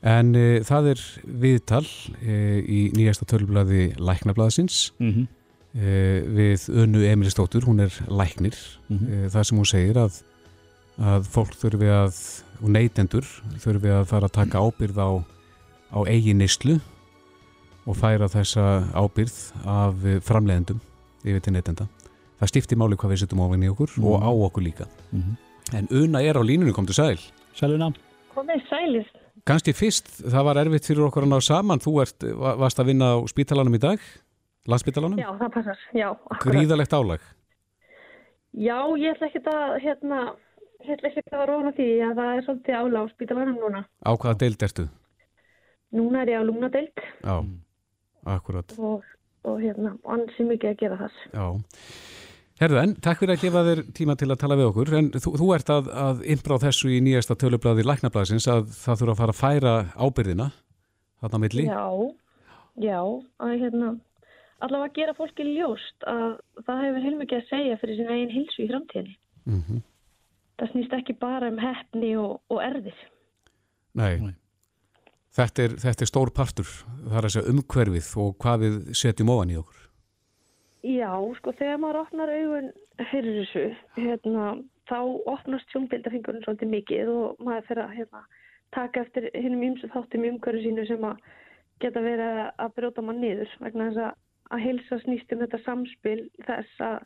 [0.06, 1.02] En uh, það er
[1.44, 5.26] viðtal uh, í nýjasta tölublaði Læknablaðsins mm -hmm.
[6.36, 8.56] við Önnu Emilistóttur, hún er læknir.
[8.88, 9.30] Mm -hmm.
[9.30, 10.22] Það sem hún segir að,
[10.98, 12.14] að fólk þurfi að,
[12.62, 13.26] og neytendur
[13.60, 15.10] þurfi að fara að taka ábyrð á,
[15.92, 16.80] á eigin nýslu
[17.86, 20.80] og færa þessa ábyrð af framleiðendum
[21.24, 21.86] yfir til neytenda
[22.40, 24.08] það stiftir máli hvað við setjum ofin í okkur mm.
[24.08, 24.88] og á okkur líka.
[25.12, 25.36] Mm -hmm.
[25.78, 27.18] en Una er á línunum, kom til sæl
[27.54, 27.92] Sæluna
[28.34, 29.06] Komið sælir
[29.46, 31.78] Ganski fyrst, það var erfitt fyrir okkur að ná saman.
[31.78, 32.24] Þú ert,
[32.58, 34.00] varst að vinna á spítalanum í dag?
[34.66, 35.20] Landspítalanum?
[35.22, 36.08] Já, það passar, já.
[36.42, 37.20] Gríðalegt álag.
[38.50, 40.18] Já, ég ætla ekki að hérna,
[40.82, 43.84] ég ætla ekki að róna því að það er svolítið álag á spítalanum núna.
[44.02, 44.88] Á hvaða deild ertu?
[45.94, 47.36] Núna er ég á lúnadeild Já,
[48.26, 48.74] akkurat.
[48.78, 49.06] Og,
[49.46, 51.46] og hérna, ansi mikið að gera þess Já
[52.56, 55.32] Herðu en, takk fyrir að gefa þér tíma til að tala við okkur, en þú,
[55.42, 59.34] þú ert að, að innbráð þessu í nýjasta tölublaði Læknablaðsins að það þurfa að fara
[59.34, 60.46] að færa ábyrðina
[61.20, 61.66] þarna milli.
[61.68, 61.84] Já,
[62.86, 63.00] já,
[63.44, 63.90] að hérna,
[64.64, 68.70] allavega gera fólki ljóst að það hefur heilmikið að segja fyrir sín eigin hilsu í
[68.72, 69.16] framtíðinni.
[69.44, 69.84] Mm -hmm.
[70.56, 73.00] Það snýst ekki bara um hefni og, og erðir.
[73.92, 74.34] Nei, Nei.
[75.36, 76.68] Þetta, er, þetta er stór partur,
[77.04, 79.85] það er að segja umhverfið og hvað við setjum ofan í okkur.
[80.86, 82.68] Já, sko þegar maður opnar augun
[83.10, 83.62] fyrir þessu,
[83.96, 84.50] hérna,
[84.86, 84.98] þá
[85.32, 88.20] opnast sjónbildafingurinn svolítið mikið og maður fyrir að hérna,
[88.76, 91.24] taka eftir hinnum ymsu þáttum í umhverju sínu sem að
[91.82, 94.20] geta verið að brjóta mann niður vegna þess að,
[94.54, 96.98] að heilsa snýst um þetta samspil þess að,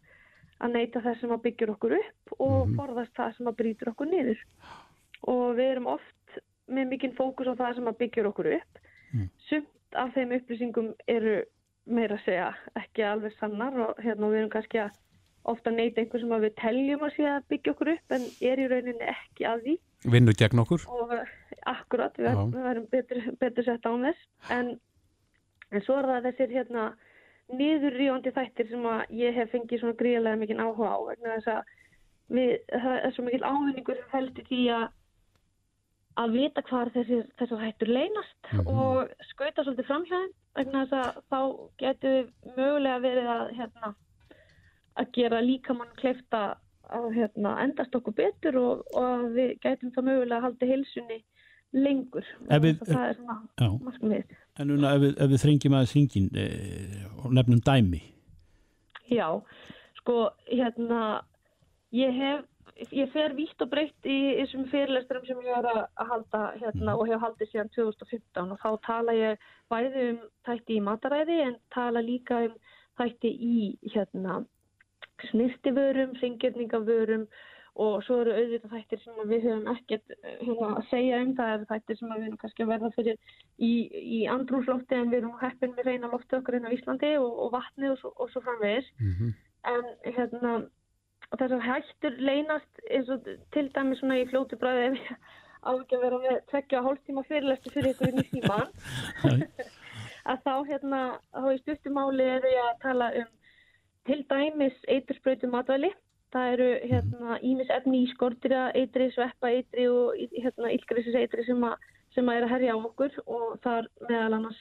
[0.60, 2.74] að neyta þess sem að byggjur okkur upp og -hmm.
[2.78, 4.44] forðast það sem að brýtur okkur niður.
[5.30, 8.84] Og við erum oft með mikinn fókus á það sem að byggjur okkur upp.
[9.12, 9.26] Mm.
[9.48, 11.40] Sumt af þeim upplýsingum eru
[11.90, 14.98] meira að segja ekki alveg sannar og hérna við erum kannski að
[15.50, 18.68] ofta neyta einhver sem við teljum að sé að byggja okkur upp en er í
[18.70, 19.76] rauninni ekki að því.
[20.14, 20.86] Vinnu gegn okkur?
[20.96, 21.14] Og
[21.68, 24.72] akkurat, við, við verðum betur, betur sett á þess en,
[25.70, 26.86] en svo er það þessir hérna
[27.50, 31.74] niðurríðandi þættir sem að ég hef fengið svona gríðlega mikið áhuga á vegna þess að
[32.30, 34.86] við, það er svo mikil ávinningur heldur því að
[36.18, 38.78] að vita hvað þessir, þessar hættur leynast mm -hmm.
[38.78, 41.40] og skauta svolítið framhjáðin vegna þess að þá
[41.78, 43.94] getur við mögulega verið að, hérna,
[45.00, 46.42] að gera líkamann kleifta
[46.90, 51.24] að hérna, endast okkur betur og, og við getum það mögulega að halda hilsunni
[51.72, 56.26] lengur við, það er svona markmið En núna ef við, ef við þrengjum aðeins hringin
[56.36, 56.46] e,
[57.22, 58.00] og nefnum dæmi.
[59.08, 59.26] Já,
[59.96, 60.16] sko
[60.50, 61.22] hérna
[61.96, 62.42] ég hef
[62.88, 67.08] ég fer vítt og breytt í þessum fyrirlesturum sem ég er að halda hérna og
[67.10, 72.02] hef haldið síðan 2015 og þá tala ég bæði um þætti í mataræði en tala
[72.04, 72.56] líka um
[73.00, 73.56] þætti í
[73.94, 74.40] hérna
[75.30, 77.26] snirtiförum, fringjörningavörum
[77.80, 81.30] og svo eru auðvitað þættir sem við höfum ekkert hérna, að segja um.
[81.38, 83.70] Það er þættir sem við höfum kannski að verða fyrir í,
[84.18, 87.54] í andrúslofti en við erum heppin með reyna lofti okkur inn á Íslandi og, og
[87.54, 88.90] vatni og svo, svo framvegis.
[88.98, 89.32] Mm -hmm.
[89.70, 90.52] en hérna
[91.38, 95.12] þessar hættur leynast eins og til dæmi svona í fljótu bræði ef ég
[95.60, 98.72] á ekki að vera með tvekja hálftíma fyrirlestu fyrir ykkur inn í síman
[100.30, 101.02] að þá hérna
[101.36, 103.30] þá í stuttumáli eru ég að tala um
[104.08, 105.90] til dæmis eiturspröytu matvæli.
[106.32, 110.14] Það eru hérna ímis efni í skortira, eitri, sveppa eitri og
[110.44, 111.64] hérna ylgriðsis eitri sem,
[112.14, 114.60] sem að er að herja á okkur og það er meðal annars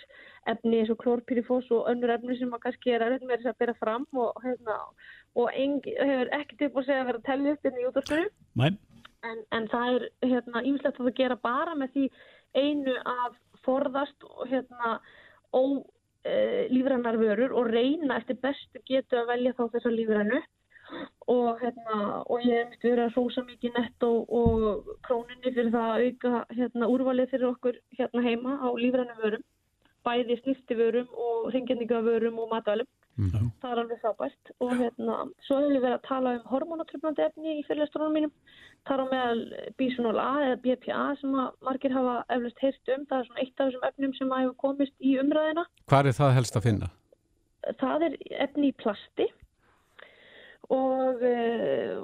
[0.49, 3.59] efni eins og klórpyrifós og önnur efni sem að kannski er að með þess að
[3.61, 4.79] bera fram og, hérna,
[5.39, 8.27] og engi, hefur ekkert upp að segja að vera að upp inn í útvarsfjöru.
[9.29, 12.05] En, en það er hérna ímislegt að það gera bara með því
[12.55, 13.33] einu af
[13.65, 14.93] forðast hérna
[15.51, 15.61] ó
[16.23, 20.39] e, lífrannar vörur og reyna eftir bestu getu að velja þá þessar lífrannu
[21.29, 25.89] og, hérna, og ég hef verið að rósa mikið nett og, og króninni fyrir það
[25.91, 29.45] að auka hérna, úrvalið fyrir okkur hérna heima á lífrænum vörum
[30.07, 33.49] bæði snýstivörum og ringendingavörum og matvælum mm -hmm.
[33.61, 35.15] það er alveg frábært og hérna
[35.45, 38.33] svo hefur við verið að tala um hormonatröfnandi efni í fyrirlestunum mínum
[38.87, 39.41] þar á meðal
[39.77, 43.59] bisunol A eða BPA sem að margir hafa eflust heyrst um það er svona eitt
[43.59, 46.89] af þessum efnum sem hefur komist í umræðina Hvað er það helst að finna?
[47.83, 48.13] Það er
[48.47, 49.27] efni í plasti
[50.69, 52.03] og uh,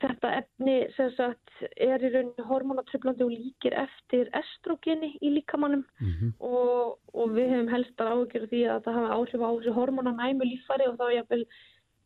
[0.00, 0.76] þetta efni
[1.16, 6.32] sagt, er í rauninu hormonatröflandi og líkir eftir estrogeni í líkamannum mm -hmm.
[6.40, 10.44] og, og við hefum helst að ágjöra því að það hafa áhrif á þessu hormonanæmu
[10.48, 11.44] lífari og þá er jáfnvel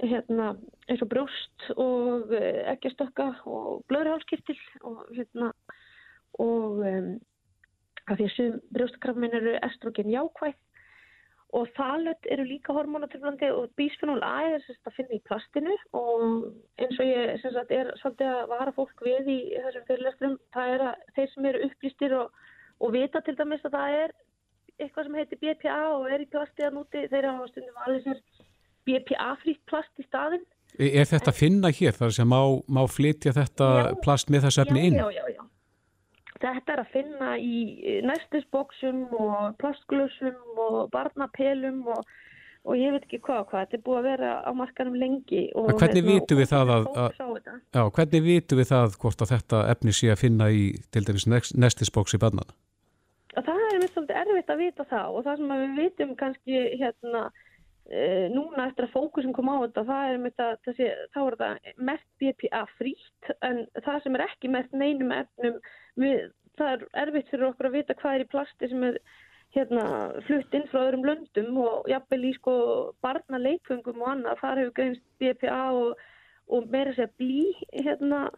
[0.01, 0.57] hérna,
[0.89, 5.53] eins og brjóst og uh, eggjastökka og blöðurhálskirtil og hérna
[6.39, 7.21] og um,
[8.11, 10.59] að því að brjóstakrafminn eru estrogen jákvæð
[11.57, 16.23] og þalut eru líka hormonatröflandi og bísfenól A er að finna í plastinu og
[16.79, 20.85] eins og ég sagt, er svolítið að vara fólk við í þessum fyrirlestrum, það er
[20.91, 22.47] að þeir sem eru upplýstir og,
[22.81, 24.17] og vita til dæmis að það er
[24.81, 28.23] eitthvað sem heitir BPA og er í plasti að núti, þeir hafa stundum alveg sér
[28.89, 30.47] BPA-frítt plast í staðin.
[30.79, 32.41] Er þetta að finna hér þar sem má,
[32.71, 35.01] má flytja þetta já, plast með þessu efni inn?
[35.03, 35.40] Já, já, já.
[36.41, 42.07] Þetta er að finna í næstisboksum og plastglössum og barnapelum og,
[42.65, 43.67] og ég veit ekki hvað, hvað.
[43.67, 45.43] Þetta er búið að vera á markanum lengi.
[45.53, 47.21] Og, hvernig hérna, vitum við það að, að,
[47.77, 51.29] já, hvernig vitum við það hvort að þetta efni sé að finna í til dæmis
[51.29, 52.57] næstisboksi barnana?
[53.37, 57.27] Það er mjög svolítið erfitt að vita það og það sem við vitum kannski hérna
[58.31, 61.73] núna eftir að fókusum kom á þetta það er með það, sé, þá er það
[61.89, 65.57] mert BPA frítt en það sem er ekki mert neinum efnum
[65.99, 66.29] við,
[66.61, 69.01] það er erfitt fyrir okkur að vita hvað er í plasti sem er
[69.57, 69.85] hérna,
[70.29, 72.55] flutt inn frá öðrum löndum og jafnvel í sko
[73.03, 76.05] barna leikfengum og annað, þar hefur greinst BPA og,
[76.55, 78.29] og meira sér blí hérna,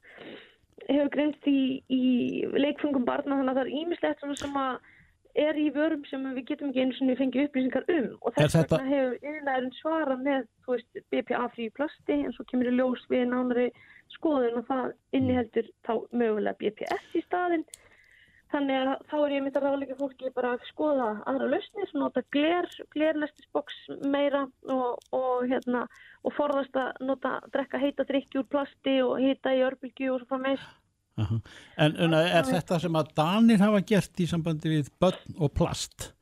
[0.88, 2.02] hefur greinst í, í
[2.56, 4.91] leikfengum barna þannig að það er ímislegt sem að
[5.38, 8.08] er í vörum sem við getum ekki einu svona fengið upplýsingar um.
[8.20, 8.80] Og þess vegna þetta...
[8.90, 13.70] hefur einlega svara með veist, BPA frí plasti en svo kemur í ljós við nánari
[14.12, 17.64] skoðun og það inniheldur þá mögulega BPS í staðin
[18.52, 22.02] þannig að þá er ég myndið að ráðleika fólki bara að skoða aðra lausnir sem
[22.02, 23.78] nota gler, glerlestisboks
[24.12, 25.86] meira og, og, hérna,
[26.20, 30.34] og forðast að nota, drekka heita drikki úr plasti og heita í örbylgu og svo
[30.34, 30.81] frá meist
[31.20, 36.12] En, en er þetta sem að Danir hafa gert í sambandi við börn og plast?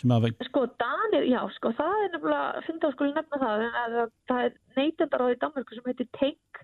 [0.00, 0.30] Hafa...
[0.46, 3.96] Sko Danir, já, sko það er nefnilega, finnst að skilja nefna það að
[4.30, 6.62] það er neytendar á því Danmarku sem heitir Teik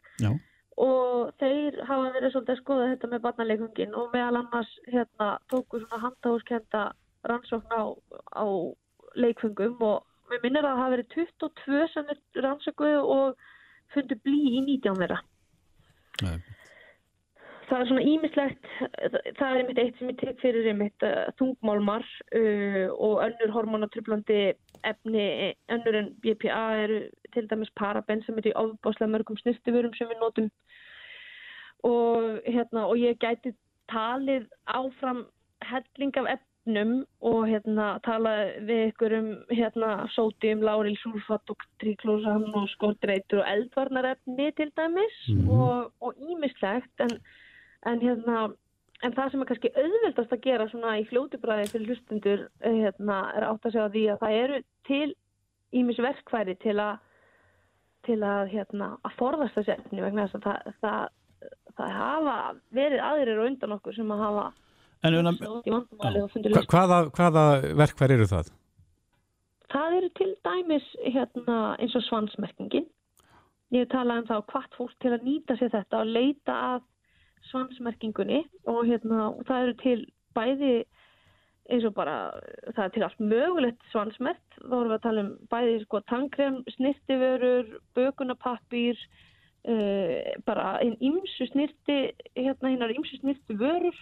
[0.86, 5.80] og þeir hafa verið svolítið að skoða þetta með barnaleikungin og meðal annars hérna tóku
[5.82, 6.82] svona handahúskenda
[7.28, 7.84] rannsókn á,
[8.36, 8.46] á
[9.16, 13.48] leikfungum og við minnir að það hafa verið 22 sem er rannsókuð og
[13.92, 15.20] fundu blí í 19 vera.
[16.24, 16.38] Nei
[17.68, 18.68] það er svona ímislegt,
[19.38, 22.06] það er einmitt eitt sem ég tek fyrir einmitt uh, þungmálmar
[22.38, 24.40] uh, og önnur hormonatröflandi
[24.86, 25.26] efni,
[25.74, 27.00] önnur en BPA eru
[27.34, 30.50] til dæmis paraben sem er í ofbáslega mörgum snirtiförum sem við notum
[31.86, 33.54] og, hérna, og ég gæti
[33.92, 35.24] talið áfram
[35.66, 36.92] helling af efnum
[37.30, 38.34] og hérna, tala
[38.68, 45.18] við ykkur um hérna, sótium, láril, sulfat og tríklósan og skortreitur og eldvarnarefni til dæmis
[45.28, 45.90] mm -hmm.
[46.00, 47.18] og ímislegt en
[47.86, 48.46] en hérna
[49.04, 53.18] en það sem er kannski auðveldast að gera svona í fljótibræði fyrir hlustundur eh, hérna,
[53.36, 55.08] er átt að segja því að það eru til
[55.76, 57.02] ímis verkfæri til að
[58.06, 62.36] til að, hérna, að forðast þessi efni vegna þess að það, það, það hafa
[62.78, 64.46] verið aðrir og undan okkur sem að hafa
[65.06, 67.42] Hva, hvaða, hvaða
[67.78, 68.48] verkfæri eru það?
[69.70, 72.86] Það eru til dæmis hérna, eins og svansmerkingin.
[73.74, 76.84] Ég talaði um það á hvart fólk til að nýta sér þetta og leita að
[77.50, 79.98] svansmerkingunni og hérna það eru til
[80.36, 80.74] bæði
[81.72, 82.16] eins og bara
[82.76, 86.60] það er til allt mögulegt svansmerkt þá erum við að tala um bæði sko tankrem,
[86.76, 89.00] snirtiförur, bökunapappir
[89.66, 91.98] uh, bara einn ímsu snirti
[92.36, 93.98] hérna hinnar ímsu snirti vörur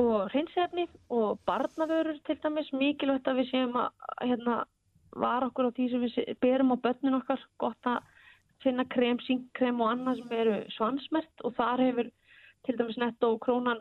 [0.00, 2.70] og hreinsefni og barnavörur til dæmis.
[2.72, 3.90] Mikilvægt að við séum að
[4.22, 4.62] hérna
[5.18, 7.42] var okkur á því sem við berum á börnin okkar.
[7.58, 7.98] Gott að
[8.62, 12.10] finna krem, síngkrem og annað sem eru svansmert og þar hefur
[12.66, 13.80] til dæmis netto og krónan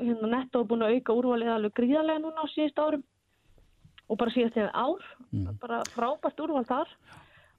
[0.00, 3.04] hérna netto er búin að auka úrvalið alveg gríðarlega núna á síðust árum
[4.08, 5.48] og bara síðast hefur ár mm.
[5.62, 6.94] bara frábært úrval þar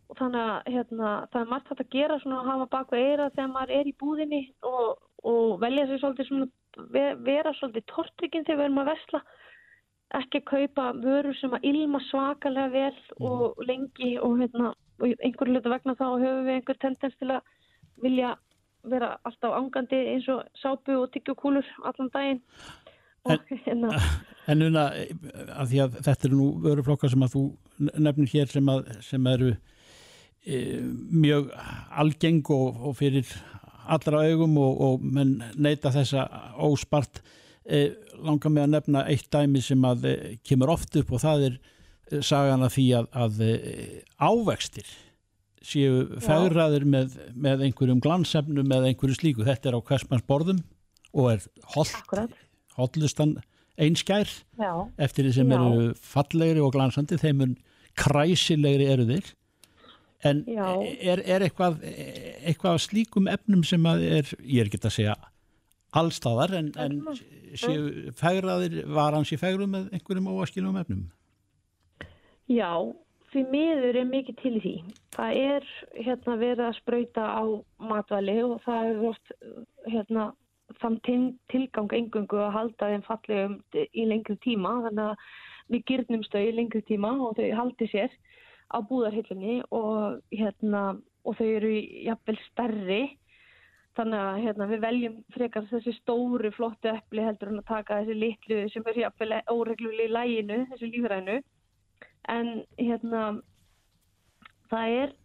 [0.09, 3.05] og þannig að hérna, það er margt hægt að gera svona að hafa bak við
[3.05, 4.87] eira þegar maður er í búðinni og,
[5.29, 6.49] og velja sér svolítið svona
[7.27, 9.21] vera svolítið tortrykinn þegar við erum að vesla
[10.19, 13.25] ekki að kaupa vörur sem að ilma svakalega vel mm.
[13.29, 17.53] og lengi og hérna og einhverju hlutu vegna þá höfum við einhver tendens til að
[18.03, 18.33] vilja
[18.83, 22.43] vera alltaf ángandi eins og sápu og tyggjokúlur allan daginn
[23.27, 23.89] En, hérna.
[24.49, 24.85] en núna,
[25.59, 27.43] að því að þetta eru nú vöruflokkar sem að þú
[27.99, 29.49] nefnir hér sem, að, sem eru
[30.45, 30.61] e,
[31.11, 31.49] mjög
[32.03, 33.33] algeng og, og fyrir
[33.89, 36.25] allra augum og, og menn neyta þessa
[36.63, 37.21] óspart
[37.65, 37.89] e,
[38.23, 40.15] langar mig að nefna eitt dæmi sem að e,
[40.45, 43.53] kemur oft upp og það er e, sagan að því að, að e,
[44.15, 44.95] ávextir
[45.65, 49.45] séu færaðir með, með einhverjum glansefnum með einhverju slíku.
[49.47, 50.61] Þetta er á hversmanns borðum
[51.13, 51.47] og er
[52.77, 53.37] hóllustan
[53.79, 54.29] einskær
[54.59, 54.71] Já.
[54.99, 55.57] eftir því sem Já.
[55.57, 57.57] eru fallegri og glansandi, þeim er
[57.99, 59.33] kræsilegri eru þeir.
[60.27, 61.79] En er, er eitthvað,
[62.43, 65.15] eitthvað slíkum efnum sem að er, ég er ekki að segja
[65.95, 66.97] allstaðar, en, en
[67.57, 71.05] séu færaðir, var hans í færum með einhverjum óaskilum efnum?
[72.49, 72.73] Já,
[73.33, 74.75] því miður er mikið til því.
[75.15, 75.67] Það er
[75.97, 77.43] hérna, verið að spröyta á
[77.91, 79.33] matvæli og það er oft
[79.85, 80.25] hérna,
[80.81, 80.97] þann
[81.51, 84.73] tilgang engungu að halda þeim fallegum í lengri tíma.
[84.87, 85.29] Þannig að
[85.69, 88.17] við gyrnumst þau í lengri tíma og þau haldi sér
[88.69, 90.83] á búðarhillunni og, hérna,
[91.25, 91.73] og þau eru
[92.09, 93.01] jafnvel stærri.
[93.97, 98.19] Þannig að hérna, við veljum frekar þessi stóru flottu eppli heldur en að taka þessi
[98.21, 101.39] litlu sem er jafnvel óreglulega í læginu, þessi lífrænu
[102.27, 103.23] en hérna
[104.69, 105.15] það er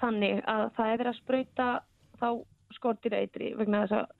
[0.00, 1.68] þannig að það er verið að spröyta
[2.20, 2.28] þá
[2.76, 4.18] skortir eitri vegna þess að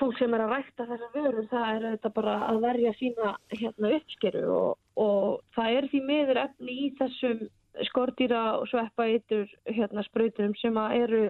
[0.00, 3.92] fólk sem er að rækta þessar vörur það er þetta bara að verja sína hérna
[3.98, 7.42] uppskeru og, og það er því miður efni í þessum
[7.90, 11.22] skortýra og sveppa eitur hérna spröytunum sem að eru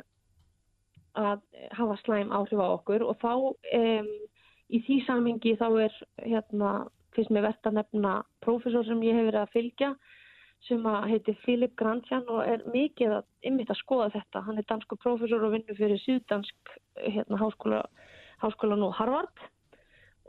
[1.19, 1.43] að
[1.75, 4.11] hafa slæm áhrif á okkur og þá um,
[4.71, 6.73] í því samhengi þá er hérna
[7.17, 9.91] finnst mér verðt að nefna prófessor sem ég hef verið að fylgja
[10.69, 14.43] sem að heiti Filip Grantjan og er mikið að ymmit að skoða þetta.
[14.45, 17.81] Hann er dansku prófessor og vinnur fyrir Suðdansk hérna, háskóla,
[18.43, 19.47] háskóla nú Harvard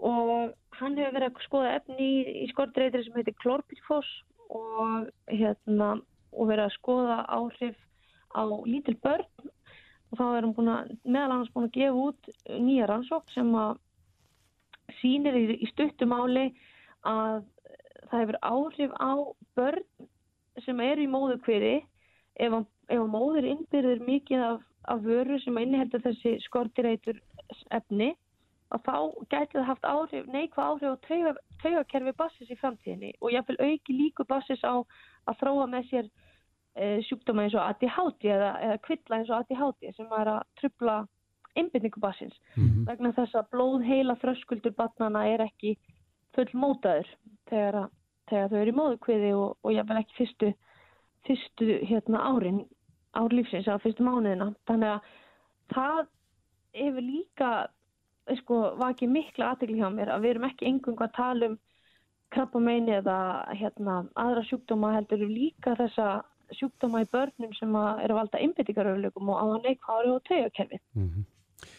[0.01, 4.09] og hann hefur verið að skoða efni í, í skortreitri sem heitir klorpirfós
[4.49, 5.93] og, hérna,
[6.31, 7.77] og verið að skoða áhrif
[8.31, 9.51] á lítil börn
[10.11, 12.31] og þá er hann búin að, meðal annars búin að gefa út
[12.65, 13.77] nýja rannsók sem að
[14.99, 16.49] sínir í, í stuttumáli
[17.07, 17.43] að
[18.09, 19.11] það hefur áhrif á
[19.55, 20.09] börn
[20.65, 21.75] sem eru í móðukviði
[22.35, 22.57] ef,
[22.91, 27.21] ef móður innbyrðir mikið af, af vöru sem inniheldur þessi skortireitur
[27.71, 28.11] efni
[28.71, 28.97] að þá
[29.31, 31.31] gæti það haft áhrif, neikvað áhrif á tauga,
[31.63, 34.79] taugakerfi bassis í framtíðinni og ég vil auki líku bassis á
[35.27, 36.11] að þróa með sér
[36.75, 41.01] e, sjúkdóma eins og ADHD eða, eða kvilla eins og ADHD sem er að trubla
[41.59, 42.85] innbyrningu bassins mm -hmm.
[42.87, 45.75] vegna þess að blóð heila þröskuldur barnana er ekki
[46.35, 47.09] full mótaður
[47.49, 47.89] þegar,
[48.29, 50.53] þegar þau eru í móðukviði og, og ég vel ekki fyrstu,
[51.27, 52.63] fyrstu hérna, árin
[53.19, 55.09] árlífsins á fyrstu mánuðina þannig að
[55.75, 56.01] það
[56.81, 57.51] hefur líka
[58.39, 61.59] sko, vakið mikla aðtegli hjá mér að við erum ekki engung að tala um
[62.31, 63.17] krabbameini eða
[63.59, 66.21] hérna, aðra sjúkdóma heldur líka þessa
[66.55, 70.81] sjúkdóma í börnum sem er að valda innbyttingaröflögum og á neikvári og tegjakerfið.
[70.95, 71.25] Mm -hmm.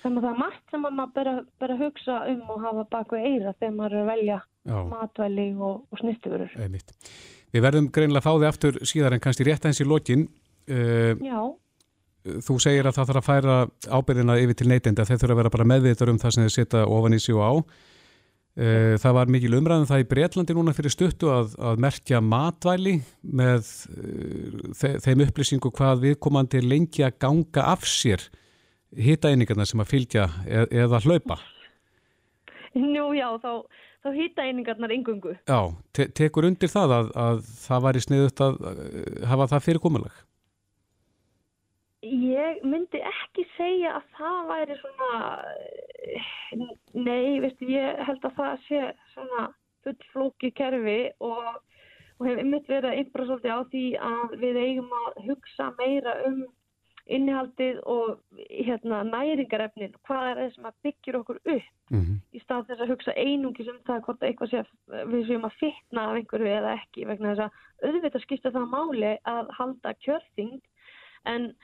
[0.03, 1.31] Þannig að það er margt sem maður
[1.63, 4.77] ber að hugsa um og hafa baku eira þegar maður er að velja Já.
[4.91, 6.55] matvæli og, og snittuverur.
[7.53, 10.27] Við verðum greinlega að fá þig aftur síðar en kannski rétt aðeins í lokin.
[10.71, 11.41] Uh, Já.
[12.47, 13.57] þú segir að það þarf að færa
[13.91, 16.85] ábyrðina yfir til neytenda, þeir þurfa að vera bara meðvitar um það sem þeir setja
[16.87, 17.53] ofan í sig og á.
[18.53, 22.19] Eh, það var mikil umræðan um það í Breitlandi núna fyrir stuttu að, að merkja
[22.21, 28.27] matvæli með uh, þeim upplýsingu hvað viðkomandi lengi að ganga af sér
[28.97, 31.39] hýtaeiningarna sem að fylgja eð, eða hlaupa.
[32.73, 33.53] Nú já, þá,
[34.05, 35.37] þá hýtaeiningarnar yngungu.
[35.49, 35.61] Já,
[35.93, 38.61] te tekur undir það að, að það var í sniðut að
[39.29, 40.21] hafa það fyrirkomulag?
[42.03, 45.11] Ég myndi ekki segja að það væri svona,
[46.99, 48.81] nei, veistu, ég held að það sé
[49.13, 49.45] svona
[49.87, 51.61] fullflóki kerfi og,
[52.19, 56.17] og hef ymmit verið að ymbra svolítið á því að við eigum að hugsa meira
[56.27, 56.43] um
[57.11, 62.17] innihaldið og hérna, næringarefnin, hvað er það sem byggjur okkur upp mm -hmm.
[62.33, 64.65] í stað þess að hugsa einungi sem það hvort eitthvað sé
[65.11, 67.53] við séum að fitna af einhverju eða ekki vegna þess að
[67.89, 70.61] auðvitað skipta það máli að halda kjörþing
[71.25, 71.55] en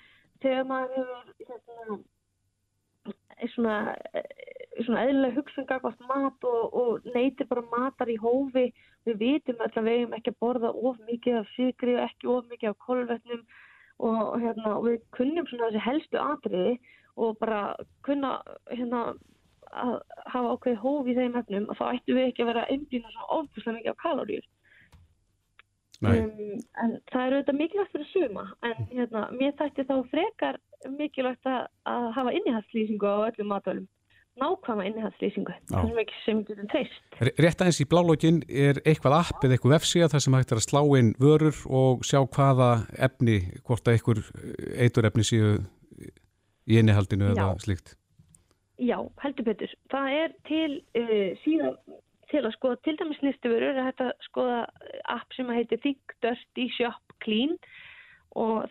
[0.42, 1.98] þegar maður hefur hérna,
[3.54, 3.76] svona,
[4.84, 8.72] svona eðlilega hugsunga hvort mat og, og neytir bara matar í hófi
[9.06, 12.78] við vitum hefum ekki að borða of mikið af sykri og ekki of mikið af
[12.86, 13.46] kolvetnum
[13.98, 16.76] og, hérna, við kunnum svona þessi helstu atriði
[17.18, 17.62] og bara
[18.06, 18.38] kunna
[18.70, 19.08] hérna
[19.68, 19.96] að
[20.32, 23.32] hafa ákveði hófi í þeim efnum að þá ættu við ekki að vera einblýna svona
[23.38, 24.46] ofbúslega mikið af kalóriur
[25.98, 30.58] Um, en það eru auðvitað mikilvægt fyrir suma en hérna, mér þætti þá frekar
[30.94, 33.88] mikilvægt að, að hafa innihaldslýsingu á öllum matvölum
[34.40, 39.56] nákvæma innihaldslýsingu sem ekki sem getur teist Rétt aðeins í blálógin er eitthvað app eða
[39.56, 42.70] eitthvað vefsíða þar sem hægt er að slá inn vörur og sjá hvaða
[43.08, 44.22] efni, hvort að einhver
[44.78, 45.54] eitur efni séu
[46.68, 47.96] í innihaldinu eða slíkt?
[48.78, 49.72] Já, heldur betur.
[49.90, 50.70] Það er til
[51.00, 51.78] uh, síðan
[52.28, 54.58] til að skoða til dæmis nýstufurur er hægt að skoða
[55.10, 57.56] app sem heitir Think Dirty Shop Clean.
[57.56, 57.87] og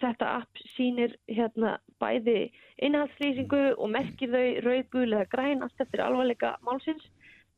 [0.02, 2.52] þetta app sýnir hérna bæði
[2.86, 7.06] innhaldslýsingu og merkir þau rauð, gul eða græn allt eftir alvarleika málsins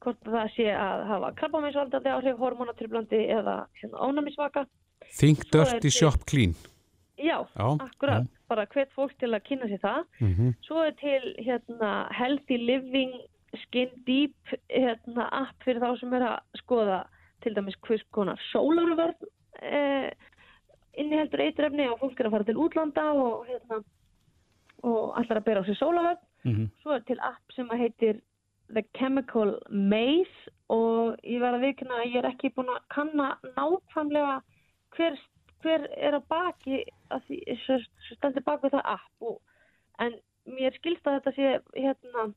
[0.03, 4.65] hvort það sé að hafa krabbáminsvaldandi áhrif, hormonatriblandi eða hérna, ónæmisvaka
[5.17, 5.91] Think Dirty.
[5.91, 6.53] Shop Clean
[7.19, 8.39] Já, Já akkurat, já.
[8.47, 10.53] bara hvert fólk til að kynna sér það mm -hmm.
[10.63, 13.13] svo er til hérna, Healthy Living
[13.65, 14.35] Skin Deep
[14.69, 17.03] hérna, app fyrir þá sem er að skoða
[17.43, 19.19] til dæmis hvers konar sólarverð
[19.61, 20.11] eh,
[21.01, 23.81] inniheldur eitrefni og fólk er að fara til útlanda og, hérna,
[24.83, 26.69] og allar að bera á sig sólarverð mm -hmm.
[26.81, 28.21] svo er til app sem að heitir
[28.69, 33.37] The Chemical Maze og ég verði að vikna að ég er ekki búin að kanna
[33.57, 34.41] nákvæmlega
[34.95, 35.19] hver,
[35.61, 37.79] hver er að baki að því, svo
[38.15, 39.41] stendur baki það app og,
[39.99, 40.13] en
[40.45, 42.33] mér skilst að þetta sé hérna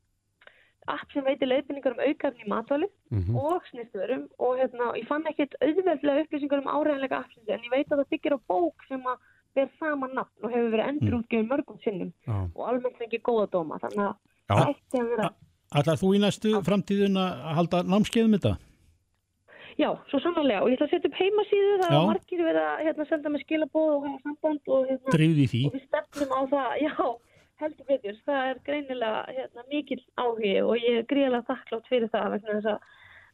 [0.91, 3.37] app sem veitir leiðbynningar um aukafni í matvæli mm -hmm.
[3.39, 7.93] og snirtuverum og hérna, ég fann ekkert auðveldlega upplýsingar um áræðanlega appsins en ég veit
[7.93, 9.18] að það byggir á bók sem að
[9.55, 12.45] ber sama nafn og hefur verið endurútgefið mörgum sinnum ah.
[12.55, 14.14] og almennt fengið góða dóma þannig að
[14.49, 15.33] það ætti að vera
[15.72, 18.57] Ætlar þú í næstu framtíðun að halda námskeiðum þetta?
[19.80, 22.83] Já, svo sannarlega og ég ætla að setja upp heimasíðu það er margir verið að
[22.87, 26.95] hérna, senda mig skilabóð og hafa samband og, hérna, og við stefnum á það, já
[27.62, 32.34] heldur betur, það er greinilega hérna, mikil áhugi og ég er gríðilega þakklátt fyrir það
[32.36, 32.90] vegna þess að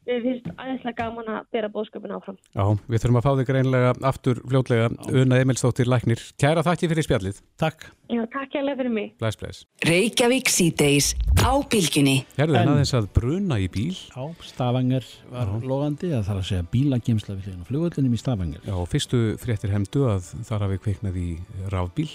[0.07, 2.37] við finnst aðeinslega gaman að bera bóðsköpun áfram.
[2.55, 4.89] Já, við þurfum að fá þig greinilega aftur fljótlega,
[5.21, 6.23] Una Emilstóttir Læknir.
[6.39, 7.41] Kæra þakki fyrir spjallið.
[7.61, 7.89] Takk.
[8.09, 9.11] Já, takk alveg fyrir mig.
[9.21, 9.59] Blæs, blæs.
[9.85, 11.11] Reykjavík síðdeis
[11.45, 12.15] á bylginni.
[12.39, 13.93] Herðu en aðeins að bruna í bíl.
[13.93, 15.61] Já, Stavanger var Já.
[15.69, 18.65] logandi að það er að segja bílagemsla við hljóðinu flugvöldinum í Stavanger.
[18.65, 21.29] Já, fyrstu fréttir hefndu að þar hafi kveiknað í
[21.69, 22.09] rafbíl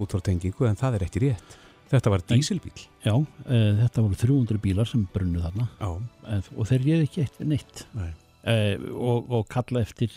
[0.00, 1.60] út frá tengingu en það er ekki rétt.
[1.90, 2.72] Þetta var dísilbíl?
[3.04, 3.14] Já,
[3.46, 5.66] e, þetta voru 300 bílar sem brunnuð þarna.
[6.26, 7.84] E, og þeir réði ekki eitt neitt.
[8.46, 8.56] E,
[8.90, 10.16] og, og kalla eftir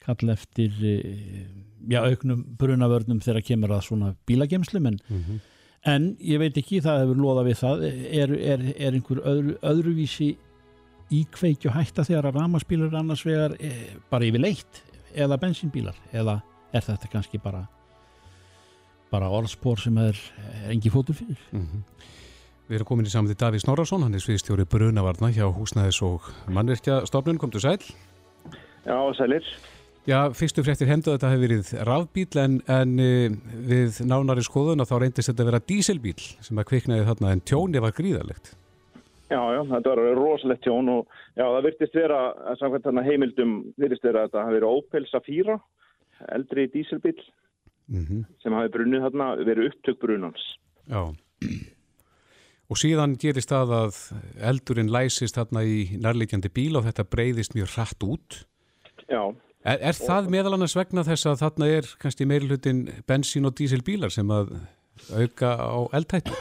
[0.00, 5.40] kalla eftir já, auknum brunavörnum þegar kemur að svona bílagemslu en, mm -hmm.
[5.92, 7.84] en ég veit ekki, það hefur loða við það.
[8.20, 10.30] Er, er, er einhver öðru, öðruvísi
[11.10, 13.56] íkveikju hætta þegar að ramaspílar annars vegar
[14.10, 14.82] bara yfir leitt
[15.14, 15.96] eða bensínbílar?
[16.12, 16.40] Eða
[16.72, 17.66] er þetta kannski bara
[19.10, 20.18] bara orðspór sem er
[20.70, 21.38] engi fótur fyrir.
[21.52, 21.82] Mm -hmm.
[22.70, 26.22] Við erum komin í saman til Davís Norrason hann er sviðstjóri Brunavarna hjá Húsnæðis og
[26.48, 27.82] Mannverkjastofnun, kom þú sæl?
[28.86, 29.44] Já, sælir.
[30.06, 33.34] Já, fyrstu fréttir hendu að þetta hefur verið rafbíl en, en eh,
[33.68, 37.42] við nánari skoðun að þá reyndist þetta að vera díselbíl sem að kviknaði þarna en
[37.50, 38.54] tjóni var gríðarlegt.
[39.30, 42.22] Já, já, þetta var rosalegt tjón og já, það virtist vera,
[42.62, 45.58] samkvæmt þarna heimildum virtist vera að þetta hafi verið Opel Safira
[46.38, 47.18] eldri díselbíl
[47.90, 48.24] mm -hmm.
[48.42, 50.46] sem hafi brunnið þarna verið upptök brunans.
[50.88, 51.02] Já,
[52.70, 53.96] og síðan gerist það að
[54.50, 58.42] eldurinn læsist þarna í nærleikjandi bíl og þetta breyðist mjög hratt út.
[59.10, 59.22] Já.
[59.66, 64.14] Er, er það meðal annars vegna þess að þarna er kannski meirlutin bensín og dísilbílar
[64.14, 64.54] sem að
[65.12, 66.36] auka á eldhættu?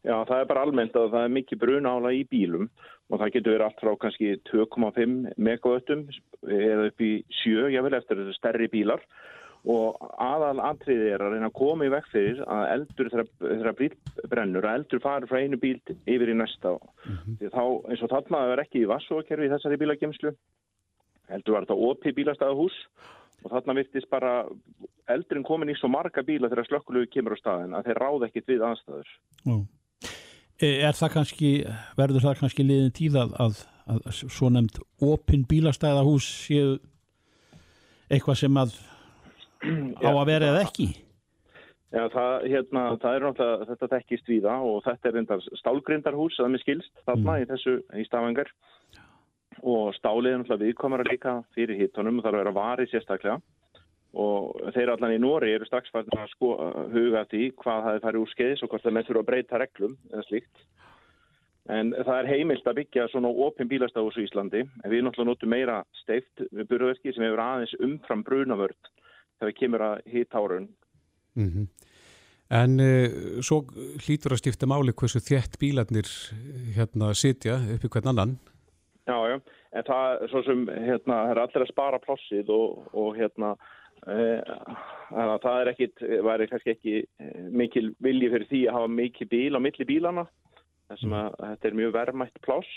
[0.00, 2.70] Já, það er bara almennt að það er mikið brunála í bílum
[3.10, 6.06] og það getur verið allt frá kannski 2,5 megavöttum
[6.48, 7.10] eða upp í
[7.42, 9.04] 7, jável eftir þessu stærri bílar
[9.68, 13.90] og aðal atriði er að reyna að koma í vekk fyrir að eldur þegar bíl
[14.32, 15.76] brennur, að eldur fari frá einu bíl
[16.08, 17.36] yfir í næsta mm -hmm.
[17.40, 20.32] því þá eins og þarna er ekki í vassókerfi í þessari bílagemslu
[21.28, 22.76] eldur var þetta OP bílastæðahús
[23.44, 24.32] og þarna virtist bara
[25.08, 28.48] eldurinn komin í svo marga bíla þegar slökkulugu kemur á staðin að þeir ráð ekkit
[28.48, 29.08] við aðstæður
[29.44, 29.66] mm.
[30.60, 31.50] Er það kannski,
[31.96, 36.74] verður það kannski liðin tíð að, að, að svo nefnd opinn bílastæðahús séu
[38.10, 38.74] eitthvað sem að
[40.06, 40.88] á að vera eða ekki?
[41.90, 46.36] Já, það, hérna, það er náttúrulega, þetta tekkist við það og þetta er reyndar stálgrindarhús
[46.38, 47.40] að mér skilst þarna mm.
[47.40, 48.52] í þessu í stafangar
[49.66, 53.40] og stálið er náttúrulega viðkomara líka fyrir hittunum og það er að vera varið sérstaklega.
[54.20, 56.52] Og þeir allan í Nóri eru strax fært að sko
[56.94, 59.60] huga því hvað það er farið úr skeiðis og hvort það með þurfa að breyta
[59.62, 60.64] reglum eða slíkt.
[61.70, 64.64] En það er heimilt að byggja svona opinn bílastafus í Íslandi.
[64.82, 68.90] En við náttúrulega notum meira steift burðverki sem hefur aðeins umfram brunavörd
[69.40, 70.68] þegar kemur að hýta árun.
[71.38, 71.66] Mm -hmm.
[72.50, 73.62] En uh, svo
[74.02, 76.08] hlýtur að stifta máli hversu þjætt bílarnir
[76.76, 78.38] hérna sitja upp í hvern annan?
[79.10, 79.36] Já, já,
[79.74, 83.54] en það, svo sem, hérna, það er allir að spara plossið og, og hérna,
[84.06, 84.26] e,
[85.10, 89.58] það er ekkit, væri kannski ekki eh, mikil vilji fyrir því að hafa mikil bíl
[89.58, 90.26] á milli bílana,
[90.92, 91.48] þessum að mm.
[91.54, 92.70] þetta er mjög verðmætt ploss,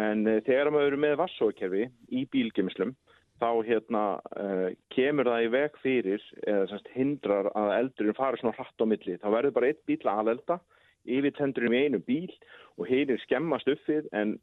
[0.00, 2.92] en e, þegar maður eru með vassókerfi í bílgemislum,
[3.38, 8.56] þá hérna uh, kemur það í veg fyrir eða semst, hindrar að eldurinn fari svona
[8.56, 9.16] hratt á milli.
[9.22, 10.58] Það verður bara eitt bíl að alelda
[11.08, 12.32] yfir tendurinn í einu bíl
[12.78, 14.36] og heinir skemmast uppið en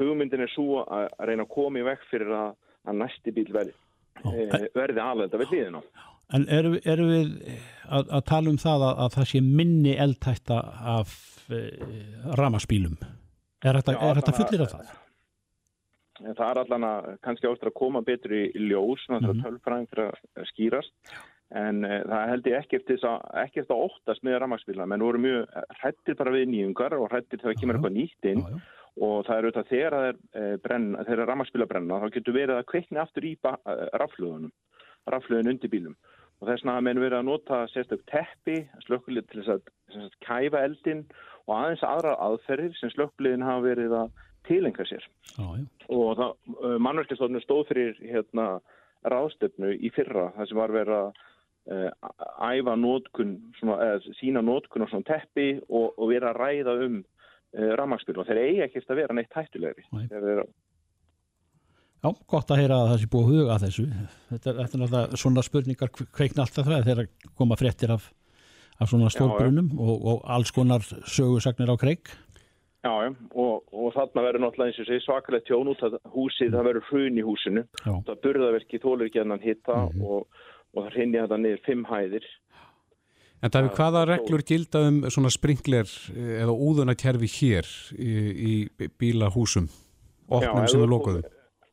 [0.00, 2.54] hugmyndin er svo að reyna að koma í veg fyrir að,
[2.88, 3.76] að næsti bíl verði,
[4.24, 5.84] uh, verði alelda við hlýðina.
[6.30, 7.30] En eru, eru við
[7.90, 10.60] að, að tala um það að, að það sé minni eldtætta
[10.96, 11.14] af
[11.50, 11.94] uh,
[12.38, 12.96] ramaspílum?
[13.60, 14.99] Er þetta fullir af það?
[16.20, 19.40] En það er allan að kannski ástur að koma betur í, ljós, þannig að mm
[19.40, 19.44] -hmm.
[19.46, 20.92] tölfræðin fyrir að skýrast.
[21.60, 25.56] En e, það held ég ekkert, að, ekkert að óttast með rammarspíla, menn voru mjög
[25.80, 28.44] hrættir bara við nýjungar og hrættir þegar kemur eitthvað nýtt inn.
[28.44, 28.76] Já, já.
[29.00, 32.56] Og það er auðvitað þegar það er, e, brenna, þegar rammarspíla brenna, þá getur verið
[32.56, 33.36] að kveikna aftur í
[34.02, 34.52] rafluðunum,
[35.14, 35.96] rafluðun undir bílum.
[36.40, 38.56] Og þess vegna menn verið að nota sérstök teppi,
[38.86, 41.02] slökkulið til þess að, að kæfa eldin
[41.46, 44.14] og aðeins aðra aðferðir sem slökkuliðin hafa verið að
[44.48, 45.04] tilenga sér.
[45.38, 45.58] Ah,
[45.90, 48.60] og uh, mannverkistofnun stóð fyrir hérna
[49.08, 51.90] ráðstöfnu í fyrra það sem var verið að uh,
[52.50, 56.98] æfa nótkun, svona, eða sína nótkun og svona teppi og, og vera að ræða um
[57.00, 59.86] uh, rammarspil og þeir eigi ekkert að vera neitt hættulegri.
[59.90, 60.44] Þeir
[62.00, 63.82] Já, gott að heyra að það sé búið að huga að þessu.
[64.30, 68.06] Þetta er, þetta er náttúrulega svona spurningar kveikna alltaf það þegar koma fréttir af,
[68.80, 72.14] af svona stórbrunum og, og alls konar sögursagnir á kreik
[72.80, 76.54] Já, já, og, og þarna verður náttúrulega eins og sé svakalegt tjón út að húsið,
[76.54, 77.92] það verður hrun í húsinu, já.
[78.06, 80.06] það burðaverki þólur ekki annan hitta mm -hmm.
[80.06, 82.30] og, og það rinni þetta niður fimm hæðir.
[83.40, 87.68] En það er hvaða reglur gilda um svona sprinkler eh, eða úðunarkerfi hér
[88.00, 88.14] í,
[88.48, 89.68] í bílahúsum,
[90.28, 91.22] opnum sem er lokaðu?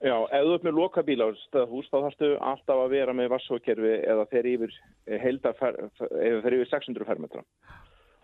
[0.04, 1.64] Já, ef þú ert með loka bílahús þá
[2.04, 7.08] þarfstu alltaf að vera með vassókerfi eða þeir yfir, eh, heldar, eða þeir yfir 600
[7.08, 7.48] fermetra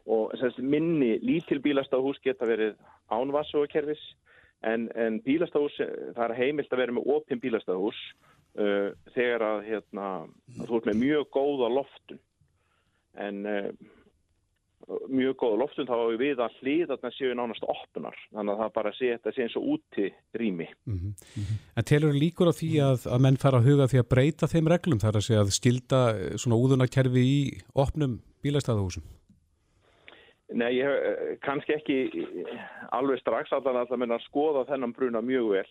[0.06, 2.76] og semst, minni lítil bílastafhús geta verið
[3.14, 4.04] ánvassókerfis
[4.68, 5.80] en, en bílastafhús,
[6.16, 8.00] það er heimilt að vera með opinn bílastafhús
[8.60, 10.14] uh, þegar að, hérna,
[10.60, 12.24] að þú ert með mjög góða loftun
[13.24, 13.70] en uh,
[15.08, 18.94] mjög góða loftun þá er við að hliðarna séu nánast opnar þannig að það bara
[18.98, 21.14] sé þetta sé eins og úti rými mm -hmm.
[21.14, 21.58] Mm -hmm.
[21.78, 24.68] En telur líkur á því að, að menn fara að huga því að breyta þeim
[24.68, 26.02] reglum þar að segja að skilda
[26.38, 27.40] svona úðunarkerfi í
[27.74, 29.04] opnum bílastafhúsum?
[30.54, 32.28] Nei, ég, eh, kannski ekki
[32.94, 35.66] alveg strax allan að það minna að skoða þennan bruna mjög vel.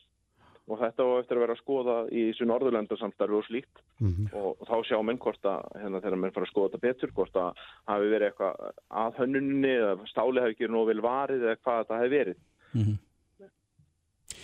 [0.70, 3.82] Og þetta á eftir að vera að skoða í þessu norðurlöndarsamstarfi og slíkt.
[3.98, 4.26] Mm -hmm.
[4.38, 7.36] og, þá sjá minn hvort að hérna, þegar mann fara að skoða þetta betur hvort
[7.36, 8.54] að hafi verið eitthvað
[8.90, 12.38] að hönnunni eða stáli hafi ekki nú vel varið eða hvað þetta hefði verið.
[12.72, 12.98] Mm -hmm.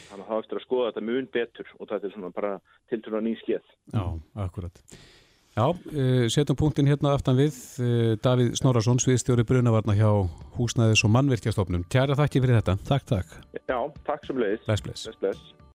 [0.09, 2.53] þannig að þá eftir að skoða þetta mjög betur og þetta er svona bara
[2.89, 4.77] til til að nýskið Já, akkurat
[5.59, 10.11] Já, uh, setjum punktin hérna aftan við uh, Davíð Snorarsson, sviðstjóri Brunavarna hjá
[10.55, 11.83] Húsnæðis og mannvirkjastofnum.
[11.91, 12.77] Kjæra þakki fyrir þetta.
[12.87, 13.39] Takk, takk.
[13.65, 14.63] Já, takk sem leiðis.
[14.69, 15.68] Bless, bless.